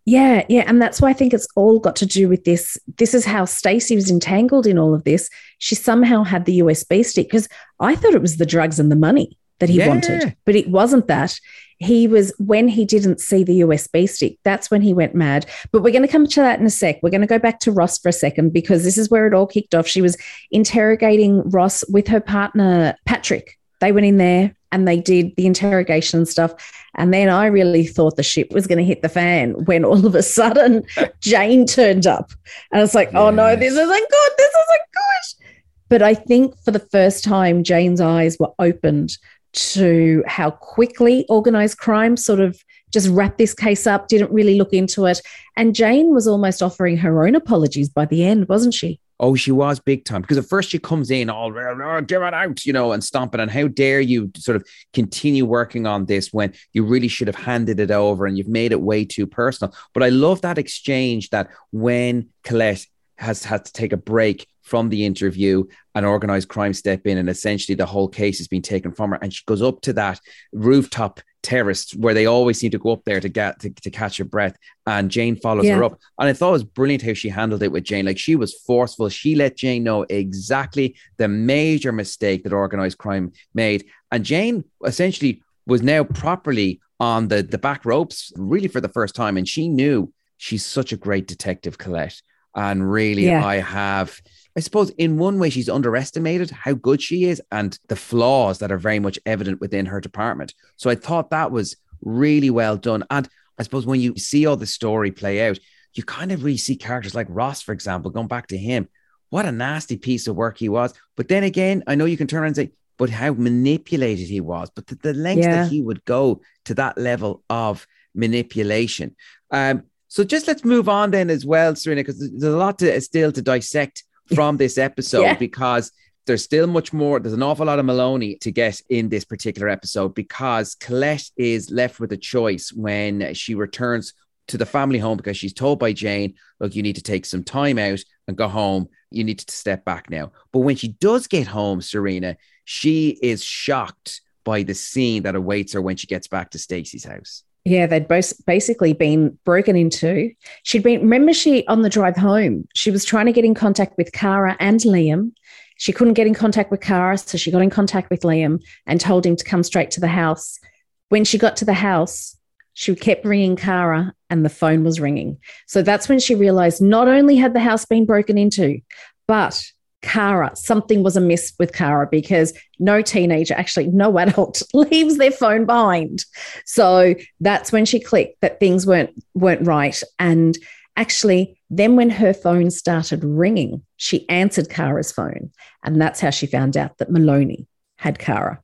Yeah, 0.09 0.45
yeah, 0.49 0.63
and 0.69 0.81
that's 0.81 1.01
why 1.01 1.11
I 1.11 1.13
think 1.15 1.35
it's 1.35 1.49
all 1.57 1.81
got 1.81 1.97
to 1.97 2.07
do 2.07 2.29
with 2.29 2.45
this. 2.45 2.79
This 2.97 3.13
is 3.13 3.25
how 3.25 3.45
Stacey 3.45 3.97
was 3.97 4.09
entangled 4.09 4.65
in 4.67 4.79
all 4.79 4.95
of 4.95 5.03
this. 5.03 5.29
She 5.59 5.75
somehow 5.75 6.23
had 6.23 6.45
the 6.45 6.61
USB 6.61 7.05
stick 7.05 7.27
because 7.27 7.49
I 7.81 7.97
thought 7.97 8.15
it 8.15 8.23
was 8.23 8.37
the 8.37 8.47
drugs 8.47 8.79
and 8.79 8.91
the 8.91 8.97
money 8.97 9.37
that 9.59 9.69
he 9.69 9.79
Yeah. 9.79 9.89
wanted, 9.89 10.37
but 10.45 10.55
it 10.55 10.69
wasn't 10.69 11.09
that. 11.09 11.37
He 11.79 12.07
was 12.07 12.33
when 12.39 12.69
he 12.69 12.85
didn't 12.85 13.21
see 13.21 13.43
the 13.43 13.61
USB 13.61 14.07
stick. 14.09 14.39
That's 14.45 14.71
when 14.71 14.81
he 14.81 14.95
went 14.95 15.15
mad. 15.15 15.45
But 15.73 15.83
we're 15.83 15.91
going 15.91 16.03
to 16.07 16.09
come 16.09 16.27
to 16.27 16.41
that 16.41 16.61
in 16.61 16.67
a 16.67 16.71
sec. 16.71 17.01
We're 17.03 17.11
going 17.11 17.21
to 17.23 17.27
go 17.27 17.39
back 17.41 17.59
to 17.61 17.73
Ross 17.73 17.99
for 17.99 18.09
a 18.09 18.13
second 18.13 18.53
because 18.53 18.85
this 18.85 18.97
is 18.97 19.11
where 19.11 19.27
it 19.27 19.35
all 19.35 19.47
kicked 19.47 19.75
off. 19.75 19.87
She 19.89 20.01
was 20.03 20.17
interrogating 20.53 21.43
Ross 21.51 21.85
with 21.91 22.07
her 22.09 22.21
partner 22.21 22.95
Patrick. 23.07 23.59
They 23.81 23.93
went 23.93 24.07
in 24.07 24.17
there 24.19 24.55
and 24.77 24.87
they 24.87 24.99
did 24.99 25.35
the 25.37 25.47
interrogation 25.47 26.27
stuff. 26.27 26.53
And 26.97 27.13
then 27.13 27.31
I 27.31 27.47
really 27.47 27.87
thought 27.87 28.17
the 28.17 28.23
ship 28.23 28.53
was 28.53 28.67
going 28.67 28.77
to 28.77 28.85
hit 28.85 29.01
the 29.01 29.09
fan 29.09 29.53
when 29.65 29.87
all 29.87 30.05
of 30.05 30.15
a 30.15 30.23
sudden 30.23 30.85
Jane 31.21 31.65
turned 31.67 32.07
up. 32.07 32.31
And 32.73 32.83
it's 32.83 32.95
like, 32.95 33.15
oh 33.15 33.31
no, 33.31 33.57
this 33.57 33.73
isn't 33.73 33.89
good. 33.89 34.31
This 34.37 34.51
isn't 34.51 34.87
good. 34.93 35.47
But 35.89 36.03
I 36.03 36.13
think 36.13 36.59
for 36.63 36.73
the 36.73 36.87
first 36.93 37.25
time, 37.25 37.65
Jane's 37.65 38.03
eyes 38.03 38.37
were 38.39 38.53
opened 38.59 39.17
to 39.55 40.23
how 40.27 40.51
quickly 40.51 41.25
organized 41.31 41.79
crime 41.79 42.19
sort 42.19 42.41
of 42.41 42.63
just 42.93 43.09
wrapped 43.09 43.39
this 43.39 43.55
case 43.55 43.87
up, 43.87 44.09
didn't 44.09 44.31
really 44.31 44.59
look 44.59 44.75
into 44.75 45.07
it. 45.07 45.23
And 45.57 45.75
Jane 45.75 46.13
was 46.13 46.29
almost 46.29 46.63
offering 46.63 46.99
her 46.99 47.27
own 47.27 47.35
apologies 47.35 47.89
by 47.89 48.05
the 48.05 48.25
end, 48.25 48.47
wasn't 48.47 48.75
she? 48.75 49.01
Oh, 49.19 49.35
she 49.35 49.51
was 49.51 49.81
big 49.81 50.05
time 50.05 50.21
because 50.21 50.37
at 50.37 50.49
first 50.49 50.71
she 50.71 50.79
comes 50.79 51.11
in 51.11 51.31
all 51.31 51.53
"Oh, 51.57 52.01
give 52.03 52.23
it 52.23 52.35
out, 52.35 52.67
you 52.67 52.73
know, 52.73 52.93
and 52.93 53.03
stomping. 53.03 53.41
And 53.41 53.51
how 53.51 53.69
dare 53.69 54.01
you 54.01 54.31
sort 54.37 54.57
of 54.57 54.67
continue 54.93 55.47
working 55.47 55.87
on 55.87 56.05
this 56.05 56.33
when 56.33 56.53
you 56.73 56.85
really 56.85 57.09
should 57.09 57.29
have 57.29 57.37
handed 57.37 57.81
it 57.81 57.91
over 57.91 58.27
and 58.27 58.37
you've 58.37 58.49
made 58.49 58.73
it 58.73 58.81
way 58.81 59.05
too 59.05 59.27
personal. 59.27 59.75
But 59.95 60.03
I 60.03 60.11
love 60.11 60.43
that 60.43 60.59
exchange 60.59 61.31
that 61.31 61.49
when 61.73 62.29
Colette 62.45 62.87
has 63.19 63.43
had 63.43 63.65
to 63.65 63.73
take 63.73 63.93
a 63.93 63.97
break 63.97 64.47
from 64.63 64.89
the 64.89 65.07
interview 65.07 65.65
and 65.95 66.05
organized 66.05 66.49
crime 66.49 66.75
step 66.75 67.07
in 67.07 67.19
and 67.19 67.31
essentially 67.31 67.75
the 67.75 67.87
whole 67.87 68.09
case 68.09 68.39
has 68.39 68.49
been 68.49 68.63
taken 68.63 68.93
from 68.93 69.11
her 69.11 69.19
and 69.23 69.33
she 69.33 69.43
goes 69.47 69.63
up 69.63 69.81
to 69.81 69.93
that 69.93 70.21
rooftop 70.53 71.21
terrace 71.53 71.83
where 72.03 72.15
they 72.15 72.27
always 72.27 72.59
seem 72.61 72.71
to 72.73 72.79
go 72.85 72.91
up 72.93 73.05
there 73.05 73.21
to 73.21 73.29
get 73.41 73.53
to, 73.61 73.71
to 73.87 73.91
catch 74.01 74.15
her 74.19 74.25
breath 74.35 74.57
and 74.87 75.11
jane 75.17 75.37
follows 75.45 75.67
Yeah. 75.67 75.77
her 75.77 75.85
up. 75.89 75.95
And 76.19 76.29
i 76.29 76.33
thought 76.33 76.51
it 76.55 76.61
was 76.61 76.65
brilliant 76.81 77.03
how 77.09 77.15
she 77.15 77.29
handled 77.29 77.63
it 77.63 77.73
with 77.73 77.85
jane. 77.91 78.05
Like 78.07 78.19
she 78.27 78.35
was 78.37 78.53
forceful. 78.71 79.09
She 79.09 79.31
let 79.37 79.57
jane 79.63 79.83
know 79.89 80.01
exactly 80.23 80.87
the 81.21 81.29
major 81.29 81.93
mistake 81.93 82.41
that 82.45 82.53
organized 82.53 82.99
crime 82.99 83.33
made. 83.55 83.81
And 84.13 84.25
jane 84.25 84.65
essentially 84.85 85.43
was 85.67 85.83
now 85.83 86.03
properly 86.05 86.71
on 87.01 87.29
the 87.29 87.43
the 87.55 87.59
back 87.69 87.85
ropes 87.85 88.19
really 88.37 88.69
for 88.75 88.81
the 88.81 88.95
first 88.99 89.15
time. 89.15 89.37
And 89.39 89.47
she 89.55 89.69
knew 89.69 90.13
she's 90.45 90.65
such 90.79 90.91
a 90.93 90.97
great 91.07 91.27
detective 91.35 91.75
colette. 91.85 92.21
And 92.55 92.79
really 92.99 93.27
Yeah. 93.27 93.45
i 93.45 93.57
have 93.83 94.09
I 94.57 94.61
suppose 94.61 94.91
in 94.91 95.19
one 95.19 95.39
way 95.39 95.51
she's 95.51 95.69
underestimated 95.69 96.51
how 96.51 96.73
good 96.73 97.03
she 97.03 97.25
is 97.25 97.43
and 97.53 97.79
the 97.89 97.97
flaws 97.97 98.59
that 98.61 98.73
are 98.73 98.79
very 98.79 98.99
much 98.99 99.19
evident 99.27 99.61
within 99.61 99.87
her 99.87 100.01
department. 100.01 100.55
So 100.77 100.89
I 100.89 100.95
thought 100.95 101.31
that 101.31 101.51
was 101.53 101.77
really 102.01 102.51
well 102.51 102.77
done. 102.77 103.05
And 103.11 103.29
I 103.59 103.63
suppose 103.63 103.85
when 103.87 104.01
you 104.01 104.17
see 104.17 104.47
all 104.47 104.57
the 104.57 104.67
story 104.67 105.13
play 105.13 105.47
out, 105.47 105.59
you 105.95 106.03
kind 106.03 106.33
of 106.33 106.43
really 106.43 106.57
see 106.57 106.77
characters 106.77 107.15
like 107.15 107.27
Ross, 107.29 107.63
for 107.63 107.73
example, 107.73 108.11
going 108.11 108.29
back 108.29 108.47
to 108.49 108.57
him. 108.59 108.89
What 109.31 109.47
a 109.47 109.53
nasty 109.53 109.97
piece 109.97 110.27
of 110.27 110.37
work 110.37 110.59
he 110.59 110.69
was. 110.69 110.95
But 111.17 111.29
then 111.29 111.43
again, 111.43 111.83
I 111.87 111.95
know 111.95 112.05
you 112.05 112.17
can 112.17 112.27
turn 112.27 112.41
around 112.43 112.49
and 112.49 112.57
say, 112.57 112.73
but 112.97 113.11
how 113.11 113.33
manipulated 113.33 114.27
he 114.29 114.41
was, 114.41 114.71
but 114.75 114.87
the, 114.87 114.95
the 114.97 115.13
lengths 115.13 115.47
Yeah. 115.47 115.65
that 115.65 115.71
he 115.71 115.83
would 115.83 116.03
go 116.07 116.41
to 116.65 116.75
that 116.75 116.97
level 116.97 117.43
of 117.51 117.87
manipulation. 118.15 119.15
Um, 119.51 119.83
so 120.09 120.25
just 120.25 120.47
let's 120.47 120.65
move 120.65 120.89
on 120.89 121.11
then 121.11 121.29
as 121.29 121.45
well, 121.45 121.75
Serena, 121.77 122.01
because 122.01 122.19
there's 122.19 122.55
a 122.55 122.57
lot 122.57 122.79
to 122.79 123.01
still 123.01 123.33
to 123.33 123.43
dissect 123.43 124.05
from 124.35 124.57
this 124.57 124.79
episode 124.79 125.23
Yeah. 125.23 125.35
because 125.35 125.93
there's 126.27 126.43
still 126.43 126.67
much 126.67 126.93
more. 126.93 127.21
There's 127.21 127.35
an 127.35 127.43
awful 127.43 127.67
lot 127.67 127.79
of 127.79 127.85
Maloney 127.85 128.37
to 128.37 128.51
get 128.51 128.81
in 128.89 129.09
this 129.09 129.25
particular 129.25 129.69
episode 129.69 130.15
because 130.15 130.75
Colette 130.75 131.31
is 131.37 131.71
left 131.71 132.01
with 132.01 132.11
a 132.13 132.17
choice 132.17 132.73
when 132.73 133.33
she 133.35 133.55
returns 133.55 134.13
to 134.49 134.59
the 134.59 134.67
family 134.67 134.99
home 134.99 135.17
because 135.17 135.37
she's 135.37 135.53
told 135.53 135.79
by 135.79 135.93
Jane, 135.93 136.35
look, 136.61 136.75
you 136.75 136.83
need 136.83 136.97
to 136.97 137.03
take 137.03 137.27
some 137.27 137.45
time 137.45 137.79
out 137.79 138.01
and 138.27 138.37
go 138.37 138.49
home. 138.49 138.89
You 139.11 139.23
need 139.25 139.39
to 139.39 139.55
step 139.55 139.85
back 139.85 140.11
now. 140.11 140.33
But 140.53 140.61
when 140.61 140.77
she 140.77 140.89
does 140.89 141.27
get 141.29 141.47
home, 141.47 141.81
Serena, 141.81 142.37
she 142.65 143.19
is 143.23 143.43
shocked 143.45 144.21
by 144.45 144.63
the 144.65 144.75
scene 144.75 145.23
that 145.25 145.35
awaits 145.37 145.73
her 145.73 145.83
when 145.83 145.97
she 145.97 146.07
gets 146.07 146.27
back 146.29 146.51
to 146.51 146.59
Stacy's 146.59 147.05
house. 147.05 147.43
Yeah, 147.67 147.87
they'd 147.89 148.07
both 148.07 148.33
basically 148.47 148.93
been 148.93 149.37
broken 149.45 149.75
into. 149.75 150.31
She'd 150.63 150.85
been, 150.85 151.01
remember, 151.01 151.33
she 151.33 151.67
on 151.67 151.83
the 151.83 151.91
drive 151.91 152.17
home, 152.17 152.69
she 152.77 152.93
was 152.93 153.05
trying 153.05 153.27
to 153.27 153.33
get 153.33 153.45
in 153.45 153.55
contact 153.55 153.99
with 153.99 154.13
Kara 154.13 154.57
and 154.61 154.79
Liam. 154.79 155.33
She 155.77 155.93
couldn't 155.93 156.15
get 156.15 156.29
in 156.29 156.35
contact 156.35 156.71
with 156.71 156.81
Kara, 156.81 157.19
so 157.19 157.37
she 157.37 157.51
got 157.51 157.63
in 157.63 157.71
contact 157.71 158.09
with 158.09 158.21
Liam 158.21 158.63
and 158.87 159.01
told 159.01 159.27
him 159.27 159.35
to 159.35 159.45
come 159.45 159.65
straight 159.65 159.91
to 159.91 160.01
the 160.01 160.07
house. 160.07 160.61
When 161.09 161.25
she 161.25 161.39
got 161.39 161.57
to 161.57 161.65
the 161.65 161.75
house, 161.75 162.37
she 162.75 162.95
kept 162.95 163.25
ringing 163.25 163.57
Kara 163.57 164.15
and 164.31 164.45
the 164.45 164.49
phone 164.49 164.85
was 164.85 165.01
ringing. 165.01 165.39
So 165.67 165.83
that's 165.83 166.09
when 166.09 166.21
she 166.21 166.37
realized 166.37 166.81
not 166.81 167.09
only 167.09 167.35
had 167.35 167.53
the 167.53 167.59
house 167.59 167.85
been 167.85 168.07
broken 168.07 168.39
into, 168.39 168.79
but 169.27 169.61
Kara, 170.07 170.55
something 170.55 171.03
was 171.03 171.17
amiss 171.17 171.53
with 171.59 171.73
Kara 171.73 172.07
because 172.11 172.53
no 172.79 173.03
teenager, 173.03 173.55
actually, 173.55 173.89
no 173.89 174.17
adult 174.25 174.63
leaves 174.73 175.19
their 175.19 175.33
phone 175.33 175.67
behind. 175.67 176.25
So 176.65 177.15
that's 177.41 177.73
when 177.73 177.85
she 177.85 177.99
clicked 178.01 178.41
that 178.41 178.61
things 178.61 178.87
weren't 178.87 179.11
weren't 179.35 179.67
right. 179.67 180.01
And 180.19 180.57
actually, 180.97 181.61
then 181.71 181.97
when 181.97 182.11
her 182.11 182.33
phone 182.33 182.71
started 182.71 183.25
ringing, 183.25 183.83
she 183.97 184.29
answered 184.29 184.71
Kara's 184.71 185.11
phone. 185.11 185.51
And 185.83 186.01
that's 186.01 186.21
how 186.21 186.31
she 186.31 186.47
found 186.47 186.77
out 186.77 186.99
that 186.99 187.11
Maloney 187.11 187.67
had 187.99 188.19
Kara. 188.19 188.63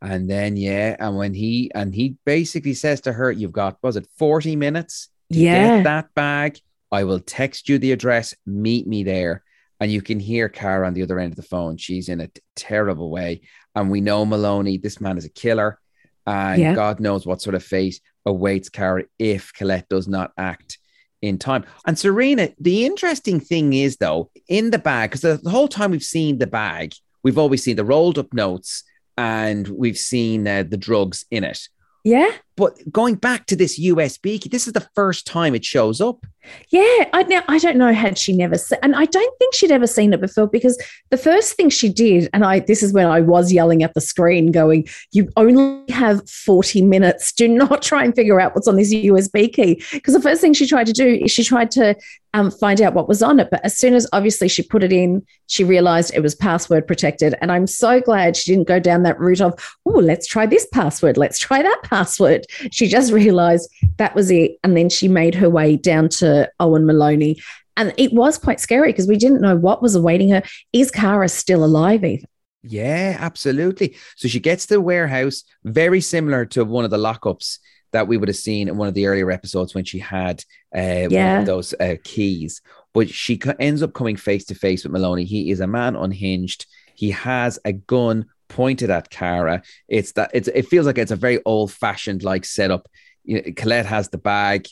And 0.00 0.30
then 0.30 0.56
yeah, 0.56 0.96
and 1.00 1.16
when 1.16 1.34
he 1.34 1.70
and 1.74 1.92
he 1.94 2.16
basically 2.24 2.74
says 2.74 3.00
to 3.02 3.12
her, 3.12 3.30
"You've 3.32 3.52
got 3.52 3.76
was 3.82 3.96
it 3.96 4.06
forty 4.16 4.54
minutes 4.56 5.08
to 5.32 5.38
Yeah. 5.38 5.76
get 5.78 5.84
that 5.84 6.14
bag? 6.14 6.58
I 6.92 7.04
will 7.04 7.20
text 7.20 7.68
you 7.68 7.78
the 7.78 7.92
address. 7.92 8.34
Meet 8.46 8.86
me 8.86 9.02
there." 9.04 9.42
And 9.80 9.90
you 9.90 10.02
can 10.02 10.20
hear 10.20 10.48
Cara 10.48 10.86
on 10.86 10.94
the 10.94 11.02
other 11.02 11.18
end 11.18 11.32
of 11.32 11.36
the 11.36 11.42
phone. 11.42 11.76
She's 11.78 12.08
in 12.08 12.20
a 12.20 12.26
t- 12.28 12.40
terrible 12.54 13.10
way, 13.10 13.40
and 13.74 13.90
we 13.90 14.00
know 14.00 14.26
Maloney. 14.26 14.76
This 14.78 15.00
man 15.00 15.16
is 15.16 15.24
a 15.24 15.30
killer, 15.30 15.78
and 16.26 16.60
Yeah. 16.60 16.74
God 16.74 17.00
knows 17.00 17.26
what 17.26 17.40
sort 17.40 17.54
of 17.54 17.64
fate 17.64 18.00
awaits 18.26 18.68
Cara 18.68 19.04
if 19.18 19.52
Colette 19.54 19.88
does 19.88 20.06
not 20.06 20.32
act 20.36 20.78
in 21.22 21.38
time. 21.38 21.64
And 21.86 21.98
Serena, 21.98 22.50
the 22.58 22.84
interesting 22.84 23.40
thing 23.40 23.72
is 23.72 23.96
though, 23.96 24.30
in 24.48 24.70
the 24.70 24.78
bag, 24.78 25.10
because 25.10 25.22
the, 25.22 25.40
the 25.42 25.50
whole 25.50 25.68
time 25.68 25.90
we've 25.90 26.02
seen 26.02 26.38
the 26.38 26.46
bag, 26.46 26.92
we've 27.22 27.38
always 27.38 27.62
seen 27.62 27.76
the 27.76 27.84
rolled 27.84 28.18
up 28.18 28.32
notes 28.32 28.84
and 29.18 29.68
we've 29.68 29.98
seen 29.98 30.46
uh, 30.46 30.62
the 30.62 30.76
drugs 30.78 31.24
in 31.30 31.44
it. 31.44 31.68
Yeah. 32.04 32.30
But 32.60 32.92
going 32.92 33.14
back 33.14 33.46
to 33.46 33.56
this 33.56 33.80
USB 33.80 34.38
key, 34.38 34.50
this 34.50 34.66
is 34.66 34.74
the 34.74 34.86
first 34.94 35.26
time 35.26 35.54
it 35.54 35.64
shows 35.64 35.98
up. 35.98 36.26
Yeah, 36.70 37.08
I 37.12 37.24
now 37.28 37.42
I 37.48 37.58
don't 37.58 37.76
know 37.76 37.92
had 37.92 38.16
she 38.16 38.32
never 38.32 38.56
seen, 38.56 38.78
and 38.82 38.94
I 38.94 39.04
don't 39.04 39.38
think 39.38 39.54
she'd 39.54 39.70
ever 39.70 39.86
seen 39.86 40.12
it 40.12 40.20
before 40.20 40.46
because 40.46 40.82
the 41.10 41.18
first 41.18 41.54
thing 41.54 41.68
she 41.68 41.88
did, 41.88 42.30
and 42.32 42.44
I 42.44 42.60
this 42.60 42.82
is 42.82 42.92
when 42.92 43.06
I 43.06 43.20
was 43.20 43.52
yelling 43.52 43.82
at 43.82 43.94
the 43.94 44.00
screen, 44.00 44.50
going, 44.50 44.88
"You 45.12 45.28
only 45.36 45.90
have 45.92 46.28
forty 46.28 46.80
minutes. 46.80 47.32
Do 47.32 47.46
not 47.46 47.82
try 47.90 48.04
and 48.04 48.14
figure 48.14 48.40
out 48.40 48.54
what's 48.54 48.68
on 48.68 48.76
this 48.76 48.92
USB 48.92 49.52
key." 49.52 49.82
Because 49.92 50.14
the 50.14 50.22
first 50.22 50.40
thing 50.40 50.54
she 50.54 50.66
tried 50.66 50.86
to 50.86 50.92
do 50.92 51.06
is 51.06 51.30
she 51.30 51.44
tried 51.44 51.70
to 51.72 51.94
um, 52.32 52.50
find 52.50 52.80
out 52.80 52.94
what 52.94 53.08
was 53.08 53.22
on 53.22 53.40
it, 53.40 53.48
but 53.50 53.64
as 53.64 53.76
soon 53.76 53.92
as 53.94 54.06
obviously 54.12 54.48
she 54.48 54.62
put 54.62 54.82
it 54.82 54.92
in, 54.92 55.26
she 55.46 55.64
realized 55.64 56.14
it 56.14 56.22
was 56.22 56.34
password 56.34 56.86
protected, 56.86 57.34
and 57.42 57.52
I'm 57.52 57.66
so 57.66 58.00
glad 58.00 58.36
she 58.36 58.52
didn't 58.52 58.68
go 58.68 58.80
down 58.80 59.02
that 59.02 59.20
route 59.20 59.42
of, 59.42 59.76
"Oh, 59.84 59.98
let's 59.98 60.26
try 60.26 60.46
this 60.46 60.66
password. 60.72 61.18
Let's 61.18 61.38
try 61.38 61.62
that 61.62 61.80
password." 61.84 62.46
She 62.70 62.88
just 62.88 63.12
realized 63.12 63.68
that 63.96 64.14
was 64.14 64.30
it, 64.30 64.58
and 64.64 64.76
then 64.76 64.88
she 64.88 65.08
made 65.08 65.34
her 65.34 65.48
way 65.50 65.76
down 65.76 66.08
to 66.10 66.50
Owen 66.60 66.86
Maloney. 66.86 67.40
And 67.76 67.94
it 67.96 68.12
was 68.12 68.36
quite 68.36 68.60
scary 68.60 68.90
because 68.92 69.06
we 69.06 69.16
didn't 69.16 69.40
know 69.40 69.56
what 69.56 69.80
was 69.82 69.94
awaiting 69.94 70.28
her. 70.30 70.42
Is 70.72 70.90
Kara 70.90 71.28
still 71.28 71.64
alive, 71.64 72.04
even? 72.04 72.26
Yeah, 72.62 73.16
absolutely. 73.18 73.96
So 74.16 74.28
she 74.28 74.38
gets 74.40 74.66
to 74.66 74.74
the 74.74 74.80
warehouse, 74.82 75.44
very 75.64 76.00
similar 76.02 76.44
to 76.46 76.64
one 76.64 76.84
of 76.84 76.90
the 76.90 76.98
lockups 76.98 77.58
that 77.92 78.06
we 78.06 78.16
would 78.18 78.28
have 78.28 78.36
seen 78.36 78.68
in 78.68 78.76
one 78.76 78.86
of 78.86 78.94
the 78.94 79.06
earlier 79.06 79.30
episodes 79.30 79.74
when 79.74 79.84
she 79.84 79.98
had 79.98 80.44
uh, 80.76 81.02
one 81.04 81.10
Yeah. 81.10 81.40
of 81.40 81.46
those 81.46 81.72
uh, 81.80 81.96
keys. 82.04 82.60
But 82.92 83.08
she 83.08 83.38
co- 83.38 83.54
ends 83.58 83.82
up 83.82 83.94
coming 83.94 84.16
face 84.16 84.44
to 84.46 84.54
face 84.54 84.84
with 84.84 84.92
Maloney. 84.92 85.24
He 85.24 85.50
is 85.50 85.60
a 85.60 85.66
man 85.66 85.96
unhinged. 85.96 86.66
He 86.94 87.10
has 87.12 87.58
a 87.64 87.72
gun 87.72 88.26
pointed 88.50 88.90
at 88.90 89.08
Cara. 89.08 89.62
It's 89.88 90.12
that 90.12 90.30
it's 90.34 90.48
it 90.48 90.66
feels 90.68 90.84
like 90.86 90.98
it's 90.98 91.10
a 91.10 91.16
very 91.16 91.40
old 91.46 91.72
fashioned 91.72 92.22
like 92.22 92.44
setup. 92.44 92.86
You 93.24 93.36
know, 93.36 93.52
Colette 93.56 93.86
has 93.86 94.10
the 94.10 94.18
bag, 94.18 94.66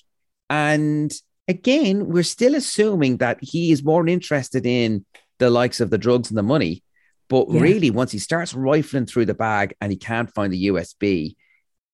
and 0.51 1.11
again, 1.47 2.09
we're 2.09 2.23
still 2.23 2.55
assuming 2.55 3.17
that 3.19 3.39
he 3.41 3.73
is 3.73 3.83
more 3.83 4.07
interested 4.07 4.67
in 4.67 5.07
the 5.39 5.49
likes 5.49 5.81
of 5.81 5.89
the 5.91 5.99
drugs 5.99 6.29
and 6.31 6.37
the 6.37 6.43
money. 6.43 6.83
But 7.29 7.47
Yeah. 7.51 7.61
really, 7.61 7.91
once 7.91 8.13
he 8.13 8.19
starts 8.19 8.53
rifling 8.55 9.07
through 9.07 9.27
the 9.27 9.35
bag 9.35 9.75
and 9.81 9.93
he 9.93 9.99
can't 9.99 10.33
find 10.35 10.53
the 10.53 10.67
USB, 10.67 11.37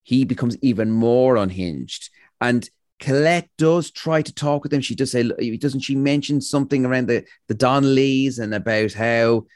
he 0.03 0.25
becomes 0.25 0.57
even 0.63 0.91
more 0.91 1.37
unhinged. 1.37 2.11
And 2.41 2.69
Colette 3.01 3.49
does 3.59 3.91
try 3.91 4.23
to 4.23 4.33
talk 4.35 4.63
with 4.63 4.73
him. 4.73 4.81
She 4.81 4.95
does 4.95 5.11
say, 5.11 5.23
doesn't 5.57 5.81
she 5.81 5.97
mention 5.97 6.41
something 6.41 6.85
around 6.87 7.09
the 7.09 7.25
the 7.49 7.55
Donnellys 7.55 8.39
and 8.39 8.55
about 8.55 8.93
how 8.93 9.47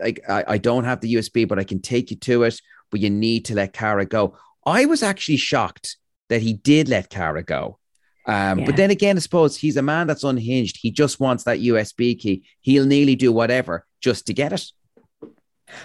like 0.00 0.20
I, 0.28 0.44
I 0.48 0.58
don't 0.58 0.84
have 0.84 1.00
the 1.00 1.14
USB, 1.14 1.46
but 1.46 1.58
I 1.58 1.64
can 1.64 1.80
take 1.80 2.10
you 2.10 2.16
to 2.18 2.44
it, 2.44 2.60
but 2.90 3.00
you 3.00 3.10
need 3.10 3.46
to 3.46 3.54
let 3.54 3.72
Cara 3.72 4.06
go. 4.06 4.36
I 4.64 4.86
was 4.86 5.02
actually 5.02 5.36
shocked 5.36 5.96
that 6.28 6.42
he 6.42 6.54
did 6.54 6.88
let 6.88 7.10
Cara 7.10 7.42
go. 7.42 7.78
Um, 8.26 8.58
Yeah. 8.58 8.66
But 8.66 8.76
then 8.76 8.90
again, 8.90 9.16
I 9.16 9.20
suppose 9.20 9.56
he's 9.56 9.76
a 9.76 9.82
man 9.82 10.06
that's 10.06 10.24
unhinged. 10.24 10.78
He 10.80 10.90
just 10.90 11.20
wants 11.20 11.44
that 11.44 11.60
USB 11.60 12.18
key. 12.18 12.44
He'll 12.60 12.86
nearly 12.86 13.14
do 13.14 13.32
whatever 13.32 13.86
just 14.00 14.26
to 14.26 14.34
get 14.34 14.52
it. 14.52 14.64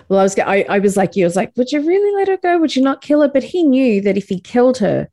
Well, 0.09 0.19
I 0.19 0.23
was, 0.23 0.37
I, 0.37 0.65
I 0.69 0.79
was 0.79 0.97
like 0.97 1.15
you. 1.15 1.25
I 1.25 1.27
was 1.27 1.35
like, 1.35 1.51
would 1.55 1.71
you 1.71 1.81
really 1.81 2.15
let 2.15 2.27
her 2.27 2.37
go? 2.37 2.59
Would 2.59 2.75
you 2.75 2.83
not 2.83 3.01
kill 3.01 3.21
her? 3.21 3.27
But 3.27 3.43
he 3.43 3.63
knew 3.63 4.01
that 4.01 4.17
if 4.17 4.29
he 4.29 4.39
killed 4.39 4.77
her, 4.79 5.09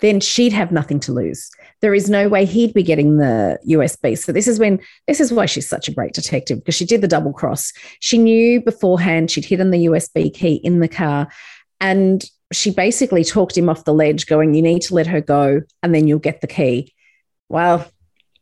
then 0.00 0.20
she'd 0.20 0.52
have 0.52 0.72
nothing 0.72 1.00
to 1.00 1.12
lose. 1.12 1.50
There 1.82 1.94
is 1.94 2.08
no 2.08 2.28
way 2.28 2.46
he'd 2.46 2.72
be 2.72 2.82
getting 2.82 3.18
the 3.18 3.58
USB. 3.68 4.16
So 4.16 4.32
this 4.32 4.48
is 4.48 4.58
when 4.58 4.80
this 5.06 5.20
is 5.20 5.32
why 5.32 5.46
she's 5.46 5.68
such 5.68 5.88
a 5.88 5.92
great 5.92 6.14
detective 6.14 6.58
because 6.58 6.74
she 6.74 6.86
did 6.86 7.00
the 7.00 7.08
double 7.08 7.32
cross. 7.32 7.72
She 8.00 8.16
knew 8.16 8.62
beforehand 8.62 9.30
she'd 9.30 9.44
hidden 9.44 9.70
the 9.70 9.86
USB 9.86 10.32
key 10.32 10.54
in 10.54 10.80
the 10.80 10.88
car, 10.88 11.28
and 11.80 12.24
she 12.52 12.70
basically 12.70 13.24
talked 13.24 13.58
him 13.58 13.68
off 13.68 13.84
the 13.84 13.92
ledge, 13.94 14.26
going, 14.26 14.54
"You 14.54 14.62
need 14.62 14.82
to 14.82 14.94
let 14.94 15.08
her 15.08 15.20
go, 15.20 15.62
and 15.82 15.94
then 15.94 16.06
you'll 16.06 16.18
get 16.18 16.40
the 16.40 16.46
key." 16.46 16.94
Well, 17.48 17.86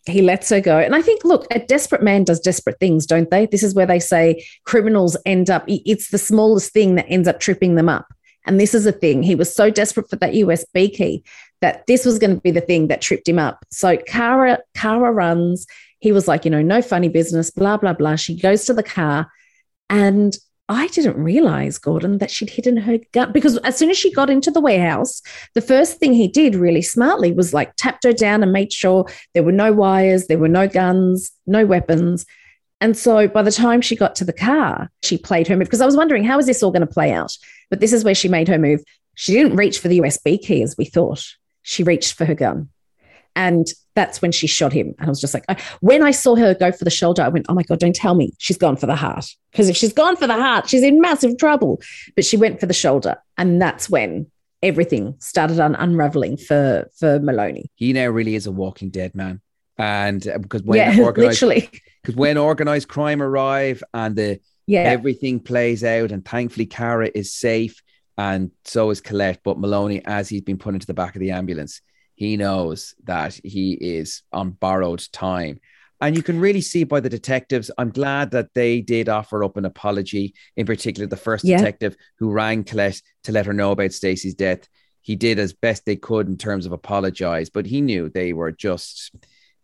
he 0.07 0.22
lets 0.22 0.48
her 0.50 0.61
go. 0.61 0.79
And 0.79 0.94
I 0.94 1.03
think, 1.03 1.24
look, 1.24 1.46
a 1.50 1.59
desperate 1.59 2.03
man 2.03 2.24
does 2.24 2.40
desperate 2.40 2.79
things, 2.81 3.07
don't 3.07 3.31
they? 3.31 3.46
This 3.46 3.62
is 3.62 3.74
where 3.74 3.87
they 3.87 3.98
say 3.98 4.44
criminals 4.64 5.16
end 5.26 5.50
up, 5.50 5.64
it's 5.66 6.11
the 6.11 6.18
smallest 6.18 6.72
thing 6.72 6.94
that 6.94 7.07
ends 7.09 7.29
up 7.29 7.40
tripping 7.40 7.74
them 7.74 7.88
up. 7.88 8.07
And 8.46 8.59
this 8.59 8.74
is 8.74 8.87
a 8.87 8.92
thing. 8.92 9.22
He 9.22 9.35
was 9.35 9.55
so 9.55 9.70
desperate 9.70 10.09
for 10.09 10.16
that 10.16 10.35
USB 10.35 10.88
key 10.88 11.22
that 11.60 11.86
this 11.86 12.04
was 12.04 12.18
going 12.18 12.34
to 12.34 12.40
be 12.40 12.50
the 12.50 12.60
thing 12.60 12.88
that 12.88 13.02
tripped 13.02 13.28
him 13.28 13.38
up. 13.38 13.64
So 13.70 13.96
Kara, 13.96 14.58
Kara 14.74 15.12
runs. 15.12 15.66
He 15.98 16.12
was 16.12 16.26
like, 16.26 16.44
you 16.44 16.50
know, 16.50 16.62
no 16.62 16.80
funny 16.80 17.08
business, 17.08 17.50
blah, 17.50 17.76
blah, 17.76 17.92
blah. 17.92 18.16
She 18.16 18.38
goes 18.38 18.64
to 18.64 18.74
the 18.74 18.82
car. 18.82 19.30
And 19.90 20.36
I 20.70 20.86
didn't 20.86 21.16
realize, 21.16 21.78
Gordon, 21.78 22.18
that 22.18 22.30
she'd 22.30 22.48
hidden 22.48 22.76
her 22.76 22.98
gun 23.12 23.32
because 23.32 23.56
as 23.58 23.76
soon 23.76 23.90
as 23.90 23.98
she 23.98 24.12
got 24.12 24.30
into 24.30 24.52
the 24.52 24.60
warehouse, 24.60 25.20
the 25.54 25.60
first 25.60 25.98
thing 25.98 26.12
he 26.12 26.28
did 26.28 26.54
really 26.54 26.80
smartly 26.80 27.32
was 27.32 27.52
like 27.52 27.74
tapped 27.76 28.04
her 28.04 28.12
down 28.12 28.44
and 28.44 28.52
made 28.52 28.72
sure 28.72 29.06
there 29.34 29.42
were 29.42 29.50
no 29.50 29.72
wires, 29.72 30.28
there 30.28 30.38
were 30.38 30.48
no 30.48 30.68
guns, 30.68 31.32
no 31.44 31.66
weapons. 31.66 32.24
And 32.80 32.96
so 32.96 33.26
by 33.26 33.42
the 33.42 33.50
time 33.50 33.80
she 33.80 33.96
got 33.96 34.14
to 34.16 34.24
the 34.24 34.32
car, 34.32 34.90
she 35.02 35.18
played 35.18 35.48
her 35.48 35.56
move 35.56 35.66
because 35.66 35.80
I 35.80 35.86
was 35.86 35.96
wondering 35.96 36.22
how 36.22 36.38
is 36.38 36.46
this 36.46 36.62
all 36.62 36.70
going 36.70 36.86
to 36.86 36.94
play 36.94 37.12
out? 37.12 37.36
But 37.68 37.80
this 37.80 37.92
is 37.92 38.04
where 38.04 38.14
she 38.14 38.28
made 38.28 38.46
her 38.46 38.58
move. 38.58 38.80
She 39.16 39.32
didn't 39.32 39.56
reach 39.56 39.80
for 39.80 39.88
the 39.88 39.98
USB 39.98 40.40
key 40.40 40.62
as 40.62 40.76
we 40.78 40.84
thought. 40.84 41.24
She 41.62 41.82
reached 41.82 42.14
for 42.14 42.24
her 42.24 42.34
gun. 42.34 42.68
And 43.36 43.66
that's 43.94 44.20
when 44.20 44.32
she 44.32 44.46
shot 44.46 44.72
him. 44.72 44.94
And 44.98 45.06
I 45.06 45.08
was 45.08 45.20
just 45.20 45.34
like, 45.34 45.44
I, 45.48 45.56
when 45.80 46.02
I 46.02 46.10
saw 46.10 46.34
her 46.36 46.54
go 46.54 46.72
for 46.72 46.84
the 46.84 46.90
shoulder, 46.90 47.22
I 47.22 47.28
went, 47.28 47.46
oh 47.48 47.54
my 47.54 47.62
God, 47.62 47.78
don't 47.78 47.94
tell 47.94 48.14
me 48.14 48.32
she's 48.38 48.58
gone 48.58 48.76
for 48.76 48.86
the 48.86 48.96
heart. 48.96 49.26
Because 49.52 49.68
if 49.68 49.76
she's 49.76 49.92
gone 49.92 50.16
for 50.16 50.26
the 50.26 50.34
heart, 50.34 50.68
she's 50.68 50.82
in 50.82 51.00
massive 51.00 51.38
trouble. 51.38 51.80
But 52.16 52.24
she 52.24 52.36
went 52.36 52.58
for 52.60 52.66
the 52.66 52.74
shoulder. 52.74 53.16
And 53.38 53.62
that's 53.62 53.88
when 53.88 54.26
everything 54.62 55.14
started 55.20 55.60
un- 55.60 55.76
unraveling 55.76 56.36
for, 56.38 56.90
for 56.98 57.20
Maloney. 57.20 57.70
He 57.76 57.92
now 57.92 58.08
really 58.08 58.34
is 58.34 58.46
a 58.46 58.52
walking 58.52 58.90
dead 58.90 59.14
man. 59.14 59.40
And 59.78 60.26
uh, 60.28 60.38
because 60.38 60.62
when 60.62 60.78
yeah, 60.78 61.00
organized, 61.04 61.40
literally. 61.42 61.70
because 62.02 62.16
when 62.16 62.36
organized 62.36 62.88
crime 62.88 63.22
arrive 63.22 63.82
and 63.94 64.16
the 64.16 64.40
Yeah. 64.66 64.82
everything 64.82 65.40
plays 65.40 65.84
out, 65.84 66.10
and 66.10 66.24
thankfully 66.24 66.66
Cara 66.66 67.10
is 67.14 67.32
safe, 67.32 67.80
and 68.20 68.50
so 68.64 68.90
is 68.90 69.00
Colette. 69.00 69.40
But 69.42 69.59
Maloney, 69.59 70.02
as 70.04 70.28
he's 70.28 70.42
been 70.50 70.59
put 70.59 70.74
into 70.74 70.87
the 70.87 70.94
back 71.00 71.14
of 71.16 71.20
the 71.20 71.30
ambulance, 71.40 71.80
he 72.14 72.37
knows 72.37 72.94
that 73.04 73.33
he 73.42 73.72
is 73.98 74.22
on 74.40 74.50
borrowed 74.50 75.02
time. 75.12 75.59
And 76.02 76.16
you 76.16 76.22
can 76.22 76.38
really 76.40 76.61
see 76.61 76.85
by 76.85 77.00
the 77.00 77.09
detectives. 77.18 77.70
I'm 77.78 77.90
glad 77.90 78.30
that 78.33 78.50
they 78.54 78.80
did 78.80 79.09
offer 79.09 79.42
up 79.44 79.56
an 79.56 79.64
apology, 79.64 80.35
in 80.56 80.66
particular, 80.66 81.06
the 81.06 81.16
first 81.28 81.44
Yeah. 81.44 81.59
detective 81.59 81.94
who 82.18 82.30
rang 82.30 82.64
Colette 82.64 83.00
to 83.24 83.33
let 83.33 83.46
her 83.46 83.52
know 83.61 83.70
about 83.72 83.92
Stacey's 83.92 84.35
death. 84.35 84.68
he 85.02 85.16
did 85.16 85.38
as 85.38 85.54
best 85.54 85.87
they 85.87 85.96
could 85.96 86.28
in 86.28 86.37
terms 86.37 86.66
of 86.66 86.72
apologize, 86.72 87.48
but 87.48 87.64
he 87.64 87.80
knew 87.80 88.11
they 88.11 88.35
were 88.35 88.52
just 88.52 89.11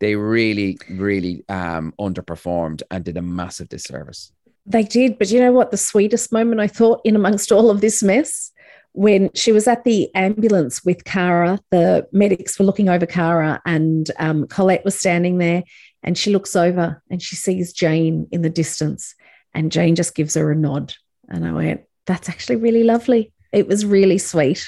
they 0.00 0.14
really, 0.16 0.78
really 0.88 1.44
um, 1.48 1.92
underperformed 2.00 2.82
and 2.90 3.04
did 3.04 3.18
a 3.18 3.22
massive 3.22 3.68
disservice. 3.68 4.32
They 4.66 4.82
did, 4.82 5.18
but 5.18 5.30
you 5.30 5.40
know 5.40 5.52
what? 5.52 5.70
The 5.70 5.76
sweetest 5.76 6.32
moment 6.32 6.60
I 6.60 6.66
thought 6.66 7.00
in 7.04 7.14
amongst 7.14 7.52
all 7.52 7.70
of 7.70 7.80
this 7.80 8.02
mess 8.02 8.52
when 8.96 9.30
she 9.34 9.52
was 9.52 9.68
at 9.68 9.84
the 9.84 10.12
ambulance 10.14 10.82
with 10.82 11.04
Kara, 11.04 11.60
the 11.70 12.08
medics 12.12 12.58
were 12.58 12.64
looking 12.64 12.88
over 12.88 13.04
Kara, 13.04 13.60
and 13.66 14.10
um, 14.18 14.46
Colette 14.46 14.86
was 14.86 14.98
standing 14.98 15.36
there, 15.36 15.64
and 16.02 16.16
she 16.16 16.32
looks 16.32 16.56
over 16.56 17.02
and 17.10 17.20
she 17.20 17.36
sees 17.36 17.74
Jane 17.74 18.26
in 18.32 18.40
the 18.40 18.48
distance, 18.48 19.14
and 19.52 19.70
Jane 19.70 19.96
just 19.96 20.14
gives 20.14 20.32
her 20.32 20.50
a 20.50 20.56
nod, 20.56 20.94
and 21.28 21.46
I 21.46 21.52
went, 21.52 21.82
"That's 22.06 22.30
actually 22.30 22.56
really 22.56 22.84
lovely. 22.84 23.32
It 23.52 23.68
was 23.68 23.84
really 23.84 24.16
sweet." 24.16 24.66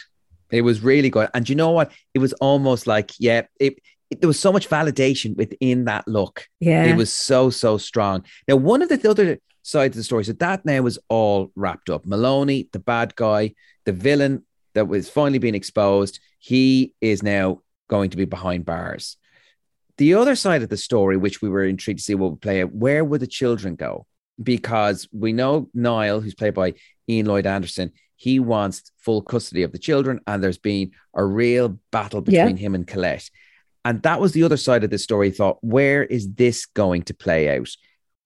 It 0.51 0.61
was 0.63 0.83
really 0.83 1.09
good, 1.09 1.31
and 1.33 1.49
you 1.49 1.55
know 1.55 1.71
what? 1.71 1.91
It 2.13 2.19
was 2.19 2.35
almost 2.35 2.87
like, 2.87 3.13
yeah, 3.19 3.43
it, 3.59 3.79
it 4.11 4.21
there 4.21 4.29
was 4.29 4.39
so 4.39 4.53
much 4.53 4.69
validation 4.69 5.37
within 5.37 5.87
that 5.87 6.07
look. 6.07 6.47
Yeah, 6.61 6.85
it 6.85 6.97
was 6.99 7.11
so 7.11 7.49
so 7.49 7.79
strong. 7.79 8.27
Now, 8.47 8.57
one 8.57 8.83
of 8.83 8.91
the 8.91 9.09
other 9.09 9.39
side 9.69 9.91
of 9.91 9.97
the 9.97 10.03
story. 10.03 10.25
So 10.25 10.33
that 10.33 10.65
now 10.65 10.87
is 10.87 10.99
all 11.09 11.53
wrapped 11.55 11.91
up. 11.91 12.07
Maloney, 12.07 12.69
the 12.73 12.79
bad 12.79 13.15
guy, 13.17 13.55
the 13.85 13.93
villain 13.93 14.45
that 14.75 14.89
was 14.89 15.11
finally 15.11 15.39
being 15.39 15.55
exposed, 15.55 16.21
he 16.39 16.95
is 17.01 17.23
now 17.23 17.61
going 17.89 18.11
to 18.11 18.17
be 18.17 18.25
behind 18.25 18.65
bars. 18.65 19.17
The 19.99 20.15
other 20.15 20.37
side 20.37 20.63
of 20.63 20.69
the 20.69 20.77
story, 20.77 21.17
which 21.17 21.43
we 21.43 21.49
were 21.49 21.65
intrigued 21.65 21.99
to 21.99 22.05
see 22.05 22.15
what 22.15 22.31
would 22.31 22.41
play 22.41 22.63
out, 22.63 22.73
where 22.73 23.05
would 23.05 23.21
the 23.21 23.27
children 23.27 23.75
go? 23.75 24.07
Because 24.43 25.09
we 25.13 25.33
know 25.33 25.69
Niall, 25.75 26.21
who's 26.21 26.35
played 26.35 26.55
by 26.55 26.75
Ian 27.09 27.27
Lloyd 27.27 27.47
Anderson, 27.47 27.93
he 28.17 28.41
wants 28.41 28.91
full 28.97 29.23
custody 29.23 29.65
of 29.65 29.73
the 29.73 29.79
children, 29.79 30.21
and 30.27 30.43
there's 30.43 30.59
been 30.59 30.93
a 31.15 31.25
real 31.25 31.79
battle 31.91 32.21
between 32.21 32.57
yeah. 32.57 32.63
him 32.63 32.75
and 32.75 32.87
Colette. 32.87 33.31
And 33.85 34.03
that 34.03 34.21
was 34.21 34.33
the 34.33 34.45
other 34.45 34.57
side 34.57 34.85
of 34.85 34.91
the 34.91 34.99
story. 34.99 35.31
Thought, 35.31 35.59
where 35.61 36.05
is 36.05 36.33
this 36.35 36.67
going 36.67 37.03
to 37.03 37.15
play 37.15 37.57
out? 37.57 37.69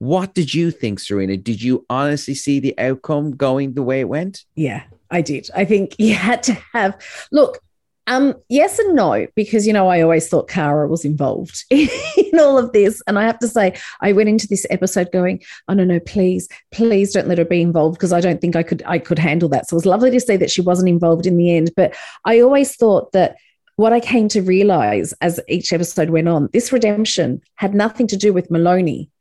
What 0.02 0.34
did 0.34 0.52
you 0.52 0.72
think, 0.72 0.98
Serena? 0.98 1.36
Did 1.36 1.62
you 1.62 1.86
honestly 1.88 2.34
see 2.34 2.58
the 2.58 2.76
outcome 2.76 3.36
going 3.36 3.74
the 3.74 3.84
way 3.84 4.00
it 4.00 4.08
went? 4.08 4.44
Yeah, 4.56 4.82
I 5.12 5.22
did. 5.22 5.48
I 5.54 5.64
think 5.64 5.94
you 5.98 6.14
had 6.14 6.42
to 6.42 6.54
have 6.72 7.00
look. 7.30 7.60
Um, 8.08 8.34
yes 8.48 8.80
and 8.80 8.96
no, 8.96 9.28
because 9.36 9.64
you 9.64 9.72
know 9.72 9.86
I 9.86 10.00
always 10.00 10.28
thought 10.28 10.48
Kara 10.48 10.88
was 10.88 11.04
involved 11.04 11.64
in, 11.70 11.88
all 12.34 12.58
of 12.58 12.72
this, 12.72 13.00
and 13.06 13.16
I 13.16 13.22
have 13.22 13.38
to 13.38 13.46
say 13.46 13.76
I 14.00 14.12
went 14.12 14.28
into 14.28 14.48
this 14.48 14.66
episode 14.70 15.12
going, 15.12 15.40
"Oh 15.68 15.74
no, 15.74 15.84
no, 15.84 16.00
please, 16.00 16.48
please 16.72 17.12
don't 17.12 17.28
let 17.28 17.38
her 17.38 17.44
be 17.44 17.62
involved," 17.62 17.96
because 17.96 18.12
I 18.12 18.20
don't 18.20 18.40
think 18.40 18.56
I 18.56 18.64
could 18.64 18.82
I 18.84 18.98
could 18.98 19.20
handle 19.20 19.48
that. 19.50 19.68
So 19.68 19.74
it 19.74 19.76
was 19.76 19.86
lovely 19.86 20.10
to 20.10 20.18
see 20.18 20.36
that 20.36 20.50
she 20.50 20.62
wasn't 20.62 20.88
involved 20.88 21.28
in 21.28 21.36
the 21.36 21.54
end, 21.54 21.70
but 21.76 21.94
I 22.24 22.40
always 22.40 22.74
thought 22.74 23.12
that 23.12 23.36
what 23.76 23.92
I 23.92 24.00
came 24.00 24.26
to 24.30 24.42
realize 24.42 25.14
as 25.20 25.38
each 25.46 25.72
episode 25.72 26.10
went 26.10 26.26
on, 26.26 26.48
this 26.52 26.72
redemption 26.72 27.40
had 27.54 27.72
nothing 27.72 28.08
to 28.08 28.16
do 28.16 28.32
with 28.32 28.50
Maloney 28.50 29.12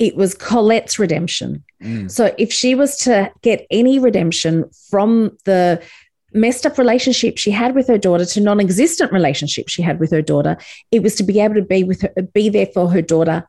it 0.00 0.16
was 0.16 0.34
Colette's 0.34 0.98
redemption. 0.98 1.62
Mm. 1.82 2.10
So 2.10 2.34
if 2.38 2.52
she 2.52 2.74
was 2.74 2.96
to 2.98 3.30
get 3.42 3.66
any 3.70 3.98
redemption 3.98 4.68
from 4.88 5.36
the 5.44 5.80
messed 6.32 6.64
up 6.64 6.78
relationship 6.78 7.36
she 7.36 7.50
had 7.50 7.74
with 7.74 7.86
her 7.86 7.98
daughter 7.98 8.24
to 8.24 8.40
non-existent 8.40 9.12
relationship 9.12 9.68
she 9.68 9.82
had 9.82 10.00
with 10.00 10.10
her 10.10 10.22
daughter, 10.22 10.56
it 10.90 11.02
was 11.02 11.14
to 11.16 11.22
be 11.22 11.38
able 11.38 11.54
to 11.54 11.62
be 11.62 11.84
with 11.84 12.00
her, 12.00 12.10
be 12.32 12.48
there 12.48 12.66
for 12.66 12.88
her 12.88 13.02
daughter 13.02 13.46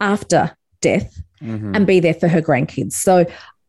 after 0.00 0.54
death 0.82 1.18
mm-hmm. 1.40 1.74
and 1.74 1.86
be 1.86 1.98
there 1.98 2.14
for 2.14 2.28
her 2.28 2.42
grandkids. 2.42 2.92
So 2.92 3.24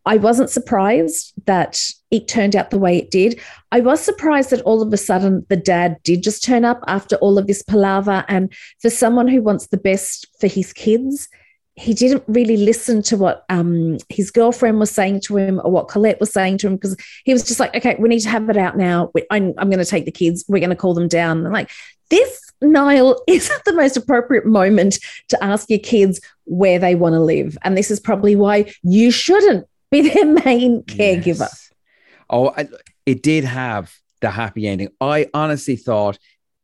I 0.06 0.18
wasn't 0.18 0.50
surprised 0.50 1.34
that 1.46 1.82
it 2.12 2.28
turned 2.28 2.58
out 2.58 2.72
the 2.72 2.78
way 2.78 2.98
it 2.98 3.10
did. 3.10 3.40
I 3.72 3.80
was 3.80 4.02
surprised 4.02 4.50
that 4.50 4.62
all 4.62 4.82
of 4.82 4.92
a 4.92 4.98
sudden 4.98 5.46
the 5.48 5.56
dad 5.56 5.98
did 6.04 6.24
just 6.24 6.44
turn 6.44 6.66
up 6.66 6.82
after 6.88 7.16
all 7.18 7.38
of 7.38 7.48
this 7.48 7.62
palaver. 7.62 8.26
And 8.28 8.54
for 8.82 8.90
someone 8.90 9.30
who 9.30 9.42
wants 9.42 9.68
the 9.68 9.78
best 9.78 10.28
for 10.42 10.48
his 10.48 10.74
kids, 10.74 11.30
he 11.78 11.94
didn't 11.94 12.24
really 12.28 12.58
listen 12.58 13.04
to 13.04 13.16
what 13.16 13.46
um, 13.50 13.98
his 14.10 14.32
girlfriend 14.32 14.80
was 14.80 14.90
saying 14.90 15.22
to 15.22 15.38
him 15.38 15.62
or 15.64 15.72
what 15.72 15.88
Colette 15.88 16.20
was 16.20 16.34
saying 16.34 16.58
to 16.58 16.68
him 16.68 16.76
because 16.76 16.98
he 17.24 17.32
was 17.32 17.44
just 17.44 17.60
like, 17.60 17.76
okay, 17.76 17.96
we 18.00 18.10
need 18.10 18.22
to 18.22 18.30
have 18.30 18.50
it 18.50 18.58
out 18.58 18.76
now. 18.76 19.12
I'm, 19.30 19.54
I'm 19.60 19.70
going 19.70 19.78
to 19.78 19.86
take 19.86 20.06
the 20.06 20.12
kids. 20.12 20.44
We're 20.48 20.60
going 20.60 20.72
to 20.72 20.76
call 20.76 20.96
them 20.96 21.08
down. 21.08 21.46
And 21.46 21.54
like, 21.54 21.70
this, 22.10 22.52
Niall, 22.64 23.22
isn't 23.28 23.66
the 23.66 23.74
most 23.74 23.96
appropriate 23.96 24.48
moment 24.48 24.98
to 25.30 25.44
ask 25.44 25.70
your 25.70 25.78
kids 25.78 26.20
where 26.46 26.80
they 26.80 26.96
want 26.96 27.14
to 27.14 27.20
live. 27.20 27.60
And 27.62 27.78
this 27.78 27.92
is 27.92 28.00
probably 28.00 28.36
why 28.36 28.74
you 28.82 29.12
shouldn't 29.12 29.68
be 29.92 30.10
their 30.10 30.26
main 30.26 30.82
caregiver. 30.84 31.42
Yes. 31.42 31.72
Oh, 32.28 32.54
I, 32.58 32.68
it 33.06 33.22
did 33.22 33.44
have 33.44 33.94
the 34.22 34.32
happy 34.32 34.68
ending. 34.68 34.90
I 35.00 35.30
honestly 35.32 35.76
thought 35.76 36.18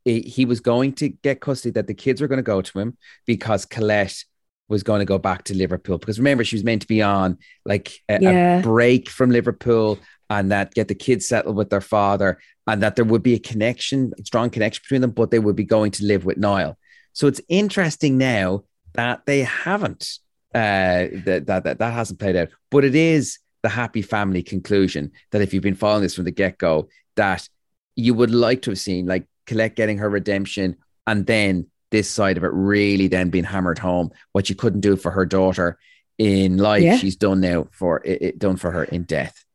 it, 0.05 0.25
he 0.25 0.45
was 0.45 0.59
going 0.59 0.93
to 0.93 1.09
get 1.09 1.39
custody, 1.39 1.71
that 1.73 1.85
the 1.85 1.93
kids 1.93 2.19
were 2.19 2.27
going 2.27 2.37
to 2.37 2.43
go 2.43 2.63
to 2.63 2.79
him 2.79 2.97
because 3.27 3.65
Colette 3.65 4.25
was 4.69 4.83
going 4.83 4.99
to 4.99 5.05
go 5.05 5.17
back 5.17 5.43
to 5.43 5.53
Liverpool 5.53 5.97
because 5.97 6.17
remember 6.17 6.43
she 6.43 6.55
was 6.55 6.63
meant 6.63 6.81
to 6.81 6.87
be 6.87 7.01
on 7.01 7.37
like 7.65 7.93
a, 8.09 8.21
yeah. 8.21 8.59
a, 8.59 8.61
break 8.61 9.09
from 9.09 9.29
Liverpool 9.29 9.99
and 10.29 10.51
that 10.51 10.73
get 10.73 10.87
the 10.87 10.95
kids 10.95 11.27
settled 11.27 11.55
with 11.55 11.69
their 11.69 11.81
father 11.81 12.39
and 12.67 12.81
that 12.81 12.95
there 12.95 13.05
would 13.05 13.23
be 13.23 13.33
a 13.33 13.39
connection, 13.39 14.13
a 14.17 14.23
strong 14.23 14.49
connection 14.49 14.81
between 14.83 15.01
them, 15.01 15.11
but 15.11 15.31
they 15.31 15.39
would 15.39 15.55
be 15.55 15.65
going 15.65 15.91
to 15.91 16.05
live 16.05 16.25
with 16.25 16.37
Niall. 16.37 16.77
So 17.11 17.27
it's 17.27 17.41
interesting 17.49 18.17
now 18.17 18.63
that 18.93 19.25
they 19.25 19.41
haven't 19.41 20.19
uh, 20.55 21.09
that, 21.25 21.43
that 21.47 21.63
that 21.63 21.79
that 21.79 21.93
hasn't 21.93 22.19
played 22.19 22.35
out, 22.35 22.49
but 22.69 22.83
it 22.83 22.95
is 22.95 23.39
the 23.63 23.69
happy 23.69 24.01
family 24.01 24.43
conclusion 24.43 25.11
that 25.31 25.41
if 25.41 25.53
you've 25.53 25.63
been 25.63 25.75
following 25.75 26.03
this 26.03 26.15
from 26.15 26.25
the 26.25 26.31
get 26.31 26.57
go, 26.57 26.89
that 27.15 27.47
you 27.95 28.13
would 28.13 28.31
like 28.31 28.61
to 28.63 28.71
have 28.71 28.79
seen 28.79 29.07
like 29.07 29.25
Colette 29.47 29.75
getting 29.75 29.97
her 29.97 30.09
redemption 30.09 30.77
and 31.07 31.25
then 31.25 31.67
this 31.93 32.09
side 32.09 32.37
of 32.37 32.43
it 32.43 32.51
really 32.51 33.07
then 33.07 33.29
being 33.29 33.45
hammered 33.45 33.77
home. 33.77 34.11
What 34.33 34.49
you 34.49 34.55
couldn't 34.55 34.81
do 34.81 34.97
for 34.97 35.11
her 35.11 35.25
daughter 35.25 35.77
in 36.17 36.57
life, 36.57 36.83
yeah. 36.83 36.97
she's 36.97 37.15
done 37.15 37.39
now 37.39 37.67
for 37.71 38.01
it, 38.03 38.21
it, 38.21 38.39
done 38.39 38.57
for 38.57 38.71
her 38.71 38.83
in 38.83 39.03
death. 39.03 39.45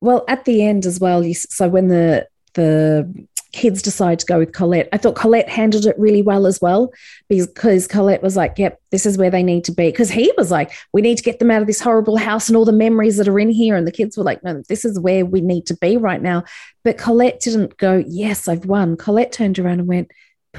Well, 0.00 0.24
at 0.28 0.44
the 0.44 0.62
end 0.62 0.84
as 0.84 1.00
well. 1.00 1.24
You, 1.24 1.32
so 1.32 1.68
when 1.68 1.88
the 1.88 2.28
the 2.54 3.26
kids 3.52 3.82
decide 3.82 4.18
to 4.18 4.26
go 4.26 4.38
with 4.38 4.52
Colette, 4.52 4.88
I 4.92 4.98
thought 4.98 5.14
Colette 5.14 5.48
handled 5.48 5.86
it 5.86 5.98
really 5.98 6.22
well 6.22 6.46
as 6.46 6.60
well 6.60 6.92
because 7.28 7.86
Colette 7.86 8.22
was 8.22 8.36
like, 8.36 8.58
"Yep, 8.58 8.80
this 8.90 9.06
is 9.06 9.16
where 9.16 9.30
they 9.30 9.44
need 9.44 9.62
to 9.64 9.72
be." 9.72 9.86
Because 9.86 10.10
he 10.10 10.32
was 10.36 10.50
like, 10.50 10.72
"We 10.92 11.02
need 11.02 11.18
to 11.18 11.24
get 11.24 11.38
them 11.38 11.52
out 11.52 11.60
of 11.60 11.68
this 11.68 11.80
horrible 11.80 12.16
house 12.16 12.48
and 12.48 12.56
all 12.56 12.64
the 12.64 12.72
memories 12.72 13.16
that 13.18 13.28
are 13.28 13.38
in 13.38 13.50
here." 13.50 13.76
And 13.76 13.86
the 13.86 13.92
kids 13.92 14.16
were 14.16 14.24
like, 14.24 14.42
"No, 14.42 14.60
this 14.68 14.84
is 14.84 14.98
where 14.98 15.24
we 15.24 15.40
need 15.40 15.66
to 15.66 15.76
be 15.76 15.96
right 15.96 16.20
now." 16.20 16.42
But 16.82 16.98
Colette 16.98 17.38
didn't 17.40 17.76
go, 17.76 18.02
"Yes, 18.08 18.48
I've 18.48 18.66
won." 18.66 18.96
Colette 18.96 19.30
turned 19.30 19.60
around 19.60 19.78
and 19.78 19.88
went, 19.88 20.10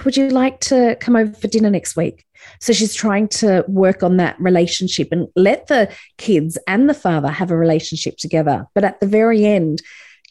would 0.04 0.18
you 0.18 0.30
like 0.30 0.60
to 0.62 0.98
come 1.00 1.16
over 1.16 1.34
for 1.34 1.48
dinner 1.48 1.70
next 1.70 1.96
week? 1.96 2.26
So 2.60 2.74
she's 2.74 2.94
trying 2.94 3.28
to 3.30 3.66
work 3.68 4.04
on 4.04 4.18
that 4.18 4.40
relationship 4.40 5.10
and 5.12 5.28
let 5.36 5.68
the 5.68 5.92
kids 6.18 6.58
and 6.68 6.90
the 6.90 6.94
father 6.94 7.30
have 7.30 7.52
a 7.52 7.58
relationship 7.58 8.18
together. 8.18 8.66
But 8.74 8.84
at 8.84 9.00
the 9.00 9.08
very 9.08 9.46
end, 9.46 9.82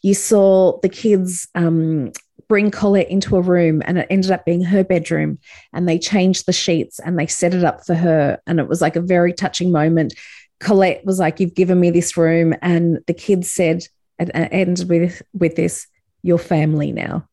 you 0.02 0.14
saw 0.14 0.78
the 0.82 0.88
kids 0.88 1.48
um, 1.54 2.12
bring 2.48 2.70
Colette 2.70 3.10
into 3.10 3.36
a 3.36 3.40
room 3.40 3.82
and 3.84 3.98
it 3.98 4.06
ended 4.10 4.30
up 4.30 4.44
being 4.44 4.62
her 4.62 4.84
bedroom. 4.84 5.38
And 5.72 5.88
they 5.88 5.98
changed 5.98 6.46
the 6.46 6.52
sheets 6.52 6.98
and 7.00 7.18
they 7.18 7.26
set 7.26 7.54
it 7.54 7.64
up 7.64 7.84
for 7.84 7.94
her. 7.94 8.38
And 8.46 8.60
it 8.60 8.68
was 8.68 8.80
like 8.80 8.96
a 8.96 9.00
very 9.00 9.32
touching 9.32 9.72
moment. 9.72 10.14
Colette 10.60 11.04
was 11.04 11.18
like, 11.18 11.40
You've 11.40 11.54
given 11.54 11.80
me 11.80 11.90
this 11.90 12.16
room. 12.16 12.54
And 12.62 13.00
the 13.06 13.14
kids 13.14 13.50
said, 13.50 13.84
and 14.18 14.30
ended 14.34 14.88
with, 14.88 15.20
with 15.34 15.56
this, 15.56 15.86
your 16.22 16.38
family 16.38 16.90
now. 16.90 17.28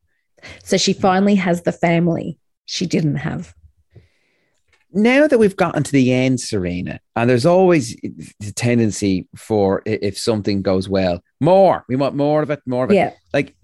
So 0.62 0.76
she 0.76 0.92
finally 0.92 1.34
has 1.34 1.62
the 1.62 1.72
family 1.72 2.38
she 2.66 2.86
didn't 2.86 3.16
have. 3.16 3.54
Now 4.92 5.26
that 5.26 5.38
we've 5.38 5.56
gotten 5.56 5.82
to 5.82 5.92
the 5.92 6.12
end, 6.12 6.40
Serena, 6.40 7.00
and 7.16 7.28
there's 7.28 7.46
always 7.46 7.96
the 8.38 8.52
tendency 8.54 9.26
for 9.34 9.82
if 9.84 10.16
something 10.16 10.62
goes 10.62 10.88
well, 10.88 11.20
more. 11.40 11.84
We 11.88 11.96
want 11.96 12.14
more 12.14 12.42
of 12.42 12.50
it, 12.50 12.60
more 12.64 12.84
of 12.84 12.92
it. 12.92 12.94
Yeah. 12.94 13.12
Like, 13.32 13.56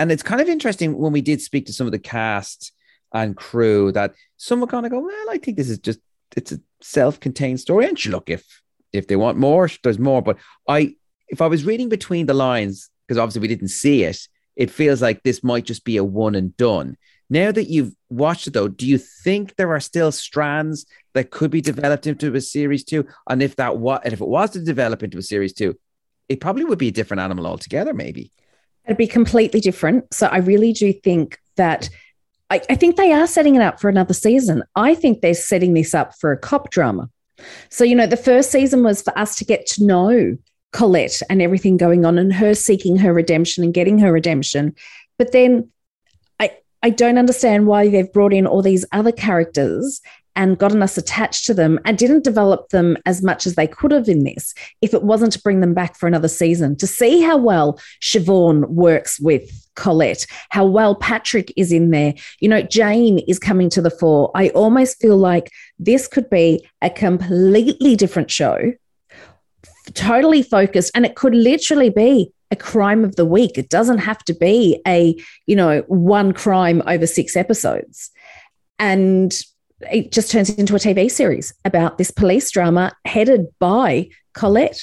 and 0.00 0.10
it's 0.10 0.24
kind 0.24 0.40
of 0.40 0.48
interesting 0.48 0.98
when 0.98 1.12
we 1.12 1.20
did 1.20 1.40
speak 1.40 1.66
to 1.66 1.72
some 1.72 1.86
of 1.86 1.92
the 1.92 2.00
cast 2.00 2.72
and 3.14 3.36
crew 3.36 3.92
that 3.92 4.14
some 4.38 4.60
were 4.60 4.66
kind 4.66 4.84
of 4.84 4.90
go, 4.90 4.98
well, 4.98 5.30
I 5.30 5.38
think 5.38 5.56
this 5.56 5.70
is 5.70 5.78
just 5.78 6.00
it's 6.36 6.50
a 6.50 6.60
self-contained 6.80 7.60
story. 7.60 7.86
And 7.86 8.06
look, 8.06 8.28
if 8.28 8.44
if 8.92 9.06
they 9.06 9.16
want 9.16 9.38
more, 9.38 9.70
there's 9.84 9.98
more. 9.98 10.20
But 10.20 10.38
I, 10.68 10.96
if 11.28 11.40
I 11.40 11.46
was 11.46 11.64
reading 11.64 11.88
between 11.88 12.26
the 12.26 12.34
lines, 12.34 12.90
because 13.06 13.18
obviously 13.18 13.42
we 13.42 13.48
didn't 13.48 13.68
see 13.68 14.02
it, 14.02 14.18
it 14.56 14.70
feels 14.70 15.00
like 15.00 15.22
this 15.22 15.42
might 15.42 15.64
just 15.64 15.84
be 15.84 15.96
a 15.96 16.04
one 16.04 16.34
and 16.34 16.56
done. 16.56 16.96
Now 17.30 17.50
that 17.52 17.70
you've 17.70 17.94
watched 18.10 18.46
it, 18.46 18.52
though, 18.52 18.68
do 18.68 18.86
you 18.86 18.98
think 18.98 19.56
there 19.56 19.72
are 19.72 19.80
still 19.80 20.12
strands 20.12 20.84
that 21.14 21.30
could 21.30 21.50
be 21.50 21.60
developed 21.60 22.06
into 22.06 22.34
a 22.34 22.40
series 22.40 22.84
two? 22.84 23.06
And 23.28 23.42
if 23.42 23.56
that 23.56 23.72
and 23.74 24.12
if 24.12 24.20
it 24.20 24.28
was 24.28 24.50
to 24.50 24.60
develop 24.60 25.02
into 25.02 25.18
a 25.18 25.22
series 25.22 25.54
two, 25.54 25.78
it 26.28 26.40
probably 26.40 26.64
would 26.64 26.78
be 26.78 26.88
a 26.88 26.92
different 26.92 27.20
animal 27.20 27.46
altogether. 27.46 27.94
Maybe 27.94 28.30
it'd 28.84 28.98
be 28.98 29.06
completely 29.06 29.60
different. 29.60 30.12
So 30.12 30.26
I 30.26 30.38
really 30.38 30.72
do 30.72 30.92
think 30.92 31.38
that. 31.56 31.88
I, 32.50 32.60
I 32.68 32.74
think 32.74 32.96
they 32.96 33.12
are 33.12 33.26
setting 33.26 33.54
it 33.54 33.62
up 33.62 33.80
for 33.80 33.88
another 33.88 34.12
season. 34.12 34.62
I 34.76 34.94
think 34.94 35.22
they're 35.22 35.32
setting 35.32 35.72
this 35.72 35.94
up 35.94 36.12
for 36.20 36.32
a 36.32 36.36
cop 36.36 36.68
drama. 36.68 37.08
So, 37.70 37.82
you 37.82 37.94
know, 37.94 38.06
the 38.06 38.14
first 38.18 38.50
season 38.50 38.82
was 38.82 39.00
for 39.00 39.18
us 39.18 39.36
to 39.36 39.46
get 39.46 39.64
to 39.68 39.86
know 39.86 40.36
Colette 40.72 41.22
and 41.28 41.40
everything 41.40 41.76
going 41.76 42.04
on 42.04 42.18
and 42.18 42.32
her 42.32 42.54
seeking 42.54 42.96
her 42.96 43.12
redemption 43.12 43.62
and 43.62 43.74
getting 43.74 43.98
her 43.98 44.12
redemption. 44.12 44.74
But 45.18 45.32
then 45.32 45.70
I 46.40 46.56
I 46.82 46.90
don't 46.90 47.18
understand 47.18 47.66
why 47.66 47.88
they've 47.88 48.12
brought 48.12 48.32
in 48.32 48.46
all 48.46 48.62
these 48.62 48.84
other 48.92 49.12
characters 49.12 50.00
and 50.34 50.58
gotten 50.58 50.82
us 50.82 50.96
attached 50.96 51.44
to 51.46 51.54
them 51.54 51.78
and 51.84 51.98
didn't 51.98 52.24
develop 52.24 52.70
them 52.70 52.96
as 53.04 53.22
much 53.22 53.46
as 53.46 53.54
they 53.54 53.66
could 53.66 53.90
have 53.90 54.08
in 54.08 54.24
this 54.24 54.54
if 54.80 54.94
it 54.94 55.02
wasn't 55.02 55.32
to 55.32 55.42
bring 55.42 55.60
them 55.60 55.74
back 55.74 55.96
for 55.96 56.06
another 56.06 56.28
season 56.28 56.74
to 56.76 56.86
see 56.86 57.20
how 57.20 57.36
well 57.36 57.78
Siobhan 58.00 58.68
works 58.68 59.20
with 59.20 59.50
Colette, 59.74 60.26
how 60.50 60.64
well 60.64 60.94
Patrick 60.94 61.52
is 61.56 61.72
in 61.72 61.90
there. 61.90 62.14
You 62.40 62.48
know, 62.48 62.62
Jane 62.62 63.18
is 63.20 63.38
coming 63.38 63.70
to 63.70 63.82
the 63.82 63.90
fore. 63.90 64.30
I 64.34 64.48
almost 64.50 65.00
feel 65.00 65.16
like 65.16 65.50
this 65.78 66.06
could 66.08 66.28
be 66.30 66.66
a 66.80 66.90
completely 66.90 67.96
different 67.96 68.30
show, 68.30 68.72
totally 69.94 70.42
focused, 70.42 70.90
and 70.94 71.04
it 71.04 71.16
could 71.16 71.34
literally 71.34 71.90
be 71.90 72.32
a 72.50 72.56
crime 72.56 73.04
of 73.04 73.16
the 73.16 73.24
week. 73.24 73.56
It 73.56 73.70
doesn't 73.70 73.98
have 73.98 74.22
to 74.24 74.34
be 74.34 74.80
a, 74.86 75.16
you 75.46 75.56
know, 75.56 75.80
one 75.88 76.32
crime 76.32 76.82
over 76.86 77.06
six 77.06 77.34
episodes. 77.34 78.10
And 78.78 79.32
it 79.90 80.12
just 80.12 80.30
turns 80.30 80.50
into 80.50 80.74
a 80.74 80.78
TV 80.78 81.10
series 81.10 81.54
about 81.64 81.98
this 81.98 82.10
police 82.10 82.50
drama 82.50 82.92
headed 83.06 83.46
by 83.58 84.10
Colette. 84.34 84.82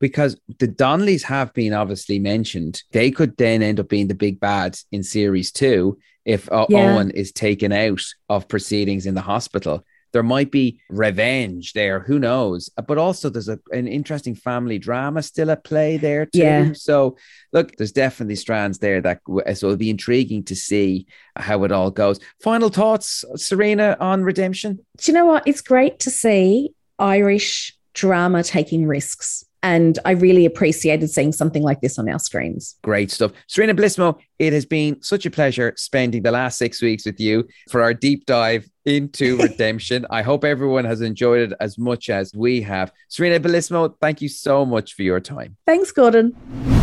Because 0.00 0.38
the 0.58 0.68
Donnellys 0.68 1.22
have 1.22 1.52
been 1.54 1.72
obviously 1.72 2.18
mentioned, 2.18 2.82
they 2.92 3.10
could 3.10 3.36
then 3.36 3.62
end 3.62 3.78
up 3.80 3.88
being 3.88 4.08
the 4.08 4.14
big 4.14 4.40
bad 4.40 4.78
in 4.90 5.02
series 5.02 5.52
two 5.52 5.98
if 6.24 6.50
uh, 6.50 6.66
Yeah. 6.68 6.94
Owen 6.94 7.10
is 7.10 7.30
taken 7.32 7.72
out 7.72 8.02
of 8.28 8.48
proceedings 8.48 9.06
in 9.06 9.14
the 9.14 9.22
hospital. 9.22 9.84
There 10.16 10.22
might 10.22 10.50
be 10.50 10.80
revenge 10.88 11.74
there, 11.74 12.00
who 12.00 12.18
knows? 12.18 12.70
Uh, 12.78 12.80
but 12.80 12.96
also, 12.96 13.28
there's 13.28 13.50
a, 13.50 13.60
an 13.70 13.86
interesting 13.86 14.34
family 14.34 14.78
drama 14.78 15.22
still 15.22 15.50
at 15.50 15.62
play 15.62 15.98
there 15.98 16.24
too. 16.24 16.38
Yeah. 16.38 16.72
So, 16.72 17.18
look, 17.52 17.76
there's 17.76 17.92
definitely 17.92 18.36
strands 18.36 18.78
there 18.78 19.02
that 19.02 19.20
uh, 19.28 19.52
so 19.52 19.66
it'll 19.66 19.76
be 19.76 19.90
intriguing 19.90 20.42
to 20.44 20.56
see 20.56 21.06
how 21.36 21.64
it 21.64 21.70
all 21.70 21.90
goes. 21.90 22.18
Final 22.42 22.70
thoughts, 22.70 23.26
Serena, 23.34 23.98
on 24.00 24.22
redemption. 24.22 24.78
Do 24.96 25.12
you 25.12 25.18
know 25.18 25.26
what? 25.26 25.46
It's 25.46 25.60
great 25.60 25.98
to 25.98 26.10
see 26.10 26.70
Irish 26.98 27.76
drama 27.92 28.42
taking 28.42 28.86
risks. 28.86 29.44
And 29.62 29.98
I 30.04 30.12
really 30.12 30.46
appreciated 30.46 31.08
seeing 31.10 31.32
something 31.32 31.62
like 31.62 31.80
this 31.80 31.98
on 31.98 32.08
our 32.08 32.18
screens. 32.18 32.76
Great 32.82 33.10
stuff. 33.10 33.32
Serena 33.48 33.74
Bellissimo, 33.74 34.18
it 34.38 34.52
has 34.52 34.64
been 34.64 35.02
such 35.02 35.26
a 35.26 35.30
pleasure 35.30 35.72
spending 35.76 36.22
the 36.22 36.30
last 36.30 36.58
six 36.58 36.80
weeks 36.80 37.06
with 37.06 37.18
you 37.18 37.48
for 37.70 37.82
our 37.82 37.94
deep 37.94 38.26
dive 38.26 38.68
into 38.84 39.36
redemption. 39.42 40.06
I 40.10 40.22
hope 40.22 40.44
everyone 40.44 40.84
has 40.84 41.00
enjoyed 41.00 41.52
it 41.52 41.56
as 41.60 41.78
much 41.78 42.10
as 42.10 42.32
we 42.34 42.62
have. 42.62 42.92
Serena 43.08 43.40
Bellissimo, 43.40 43.94
thank 44.00 44.22
you 44.22 44.28
so 44.28 44.64
much 44.64 44.94
for 44.94 45.02
your 45.02 45.20
time. 45.20 45.56
Thanks, 45.66 45.90
Gordon. 45.90 46.75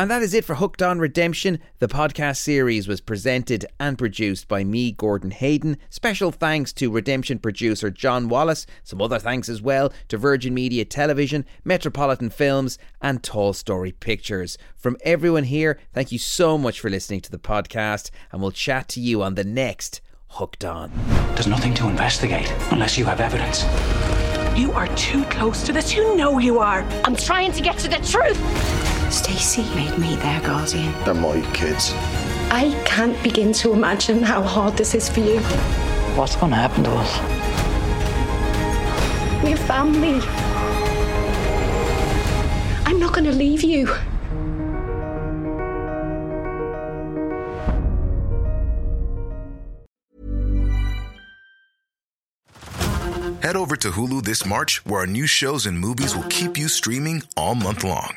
And 0.00 0.10
that 0.10 0.22
is 0.22 0.32
it 0.32 0.46
for 0.46 0.54
Hooked 0.54 0.80
on 0.80 0.98
Redemption. 0.98 1.60
The 1.78 1.86
podcast 1.86 2.38
series 2.38 2.88
was 2.88 3.02
presented 3.02 3.66
and 3.78 3.98
produced 3.98 4.48
by 4.48 4.64
me, 4.64 4.92
Gordon 4.92 5.30
Hayden. 5.30 5.76
Special 5.90 6.32
thanks 6.32 6.72
to 6.72 6.90
Redemption 6.90 7.38
producer 7.38 7.90
John 7.90 8.30
Wallace. 8.30 8.64
Some 8.82 9.02
other 9.02 9.18
thanks 9.18 9.50
as 9.50 9.60
well 9.60 9.92
to 10.08 10.16
Virgin 10.16 10.54
Media 10.54 10.86
Television, 10.86 11.44
Metropolitan 11.64 12.30
Films, 12.30 12.78
and 13.02 13.22
Tall 13.22 13.52
Story 13.52 13.92
Pictures. 13.92 14.56
From 14.74 14.96
everyone 15.04 15.44
here, 15.44 15.78
thank 15.92 16.12
you 16.12 16.18
so 16.18 16.56
much 16.56 16.80
for 16.80 16.88
listening 16.88 17.20
to 17.20 17.30
the 17.30 17.38
podcast, 17.38 18.10
and 18.32 18.40
we'll 18.40 18.52
chat 18.52 18.88
to 18.88 19.00
you 19.00 19.22
on 19.22 19.34
the 19.34 19.44
next 19.44 20.00
Hooked 20.28 20.64
On. 20.64 20.90
There's 21.34 21.46
nothing 21.46 21.74
to 21.74 21.88
investigate 21.88 22.50
unless 22.70 22.96
you 22.96 23.04
have 23.04 23.20
evidence. 23.20 23.64
You 24.58 24.72
are 24.72 24.88
too 24.96 25.24
close 25.24 25.62
to 25.64 25.74
this. 25.74 25.94
You 25.94 26.16
know 26.16 26.38
you 26.38 26.58
are. 26.58 26.84
I'm 27.04 27.16
trying 27.16 27.52
to 27.52 27.60
get 27.60 27.76
to 27.80 27.88
the 27.88 27.96
truth. 27.96 28.99
Stacy 29.10 29.62
made 29.74 29.98
me 29.98 30.14
their 30.16 30.40
guardian. 30.40 30.94
They're 31.04 31.14
my 31.14 31.40
kids. 31.52 31.92
I 32.52 32.80
can't 32.86 33.20
begin 33.22 33.52
to 33.54 33.72
imagine 33.72 34.22
how 34.22 34.42
hard 34.42 34.76
this 34.76 34.94
is 34.94 35.08
for 35.08 35.20
you. 35.20 35.40
What's 36.16 36.36
going 36.36 36.50
to 36.50 36.56
happen 36.56 36.84
to 36.84 36.90
us? 36.92 37.18
We're 39.42 39.56
family. 39.56 40.20
I'm 42.86 43.00
not 43.00 43.12
going 43.12 43.24
to 43.24 43.32
leave 43.32 43.62
you. 43.64 43.86
Head 53.42 53.56
over 53.56 53.74
to 53.76 53.90
Hulu 53.90 54.22
this 54.22 54.46
March, 54.46 54.84
where 54.86 55.00
our 55.00 55.06
new 55.06 55.26
shows 55.26 55.66
and 55.66 55.78
movies 55.78 56.14
will 56.14 56.28
keep 56.28 56.56
you 56.56 56.68
streaming 56.68 57.22
all 57.36 57.54
month 57.54 57.82
long. 57.82 58.16